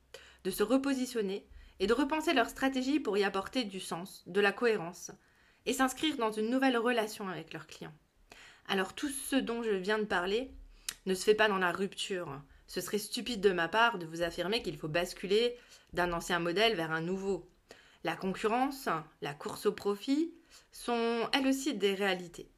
de 0.43 0.49
se 0.49 0.63
repositionner 0.63 1.47
et 1.79 1.85
de 1.85 1.93
repenser 1.93 2.33
leur 2.33 2.49
stratégie 2.49 2.99
pour 2.99 3.15
y 3.15 3.23
apporter 3.23 3.63
du 3.63 3.79
sens, 3.79 4.23
de 4.25 4.41
la 4.41 4.51
cohérence 4.51 5.11
et 5.67 5.73
s'inscrire 5.73 6.17
dans 6.17 6.31
une 6.31 6.49
nouvelle 6.49 6.77
relation 6.77 7.29
avec 7.29 7.53
leurs 7.53 7.67
clients. 7.67 7.93
Alors 8.67 8.95
tout 8.95 9.09
ce 9.09 9.35
dont 9.35 9.61
je 9.61 9.69
viens 9.69 9.99
de 9.99 10.05
parler 10.05 10.51
ne 11.05 11.13
se 11.13 11.23
fait 11.23 11.35
pas 11.35 11.47
dans 11.47 11.59
la 11.59 11.71
rupture. 11.71 12.41
Ce 12.65 12.81
serait 12.81 12.97
stupide 12.97 13.41
de 13.41 13.51
ma 13.51 13.67
part 13.67 13.99
de 13.99 14.07
vous 14.07 14.23
affirmer 14.23 14.63
qu'il 14.63 14.79
faut 14.79 14.87
basculer 14.87 15.55
d'un 15.93 16.11
ancien 16.11 16.39
modèle 16.39 16.75
vers 16.75 16.91
un 16.91 17.01
nouveau. 17.01 17.47
La 18.07 18.15
concurrence, 18.15 18.87
la 19.21 19.33
course 19.33 19.65
au 19.65 19.73
profit 19.73 20.33
sont 20.71 21.27
elles 21.33 21.45
aussi 21.45 21.73
des 21.73 21.93
réalités. 21.93 22.49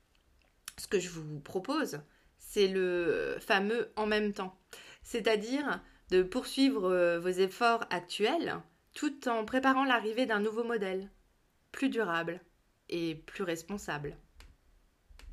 Ce 0.77 0.87
que 0.87 0.99
je 0.99 1.09
vous 1.09 1.39
propose, 1.39 2.01
c'est 2.37 2.67
le 2.67 3.35
fameux 3.39 3.91
en 3.95 4.05
même 4.05 4.31
temps, 4.31 4.55
c'est-à-dire 5.01 5.81
de 6.11 6.21
poursuivre 6.21 6.91
euh, 6.91 7.19
vos 7.19 7.29
efforts 7.29 7.83
actuels 7.89 8.61
tout 8.93 9.27
en 9.27 9.43
préparant 9.43 9.85
l'arrivée 9.85 10.27
d'un 10.27 10.39
nouveau 10.39 10.63
modèle, 10.63 11.09
plus 11.71 11.89
durable 11.89 12.41
et 12.89 13.15
plus 13.15 13.43
responsable. 13.43 14.15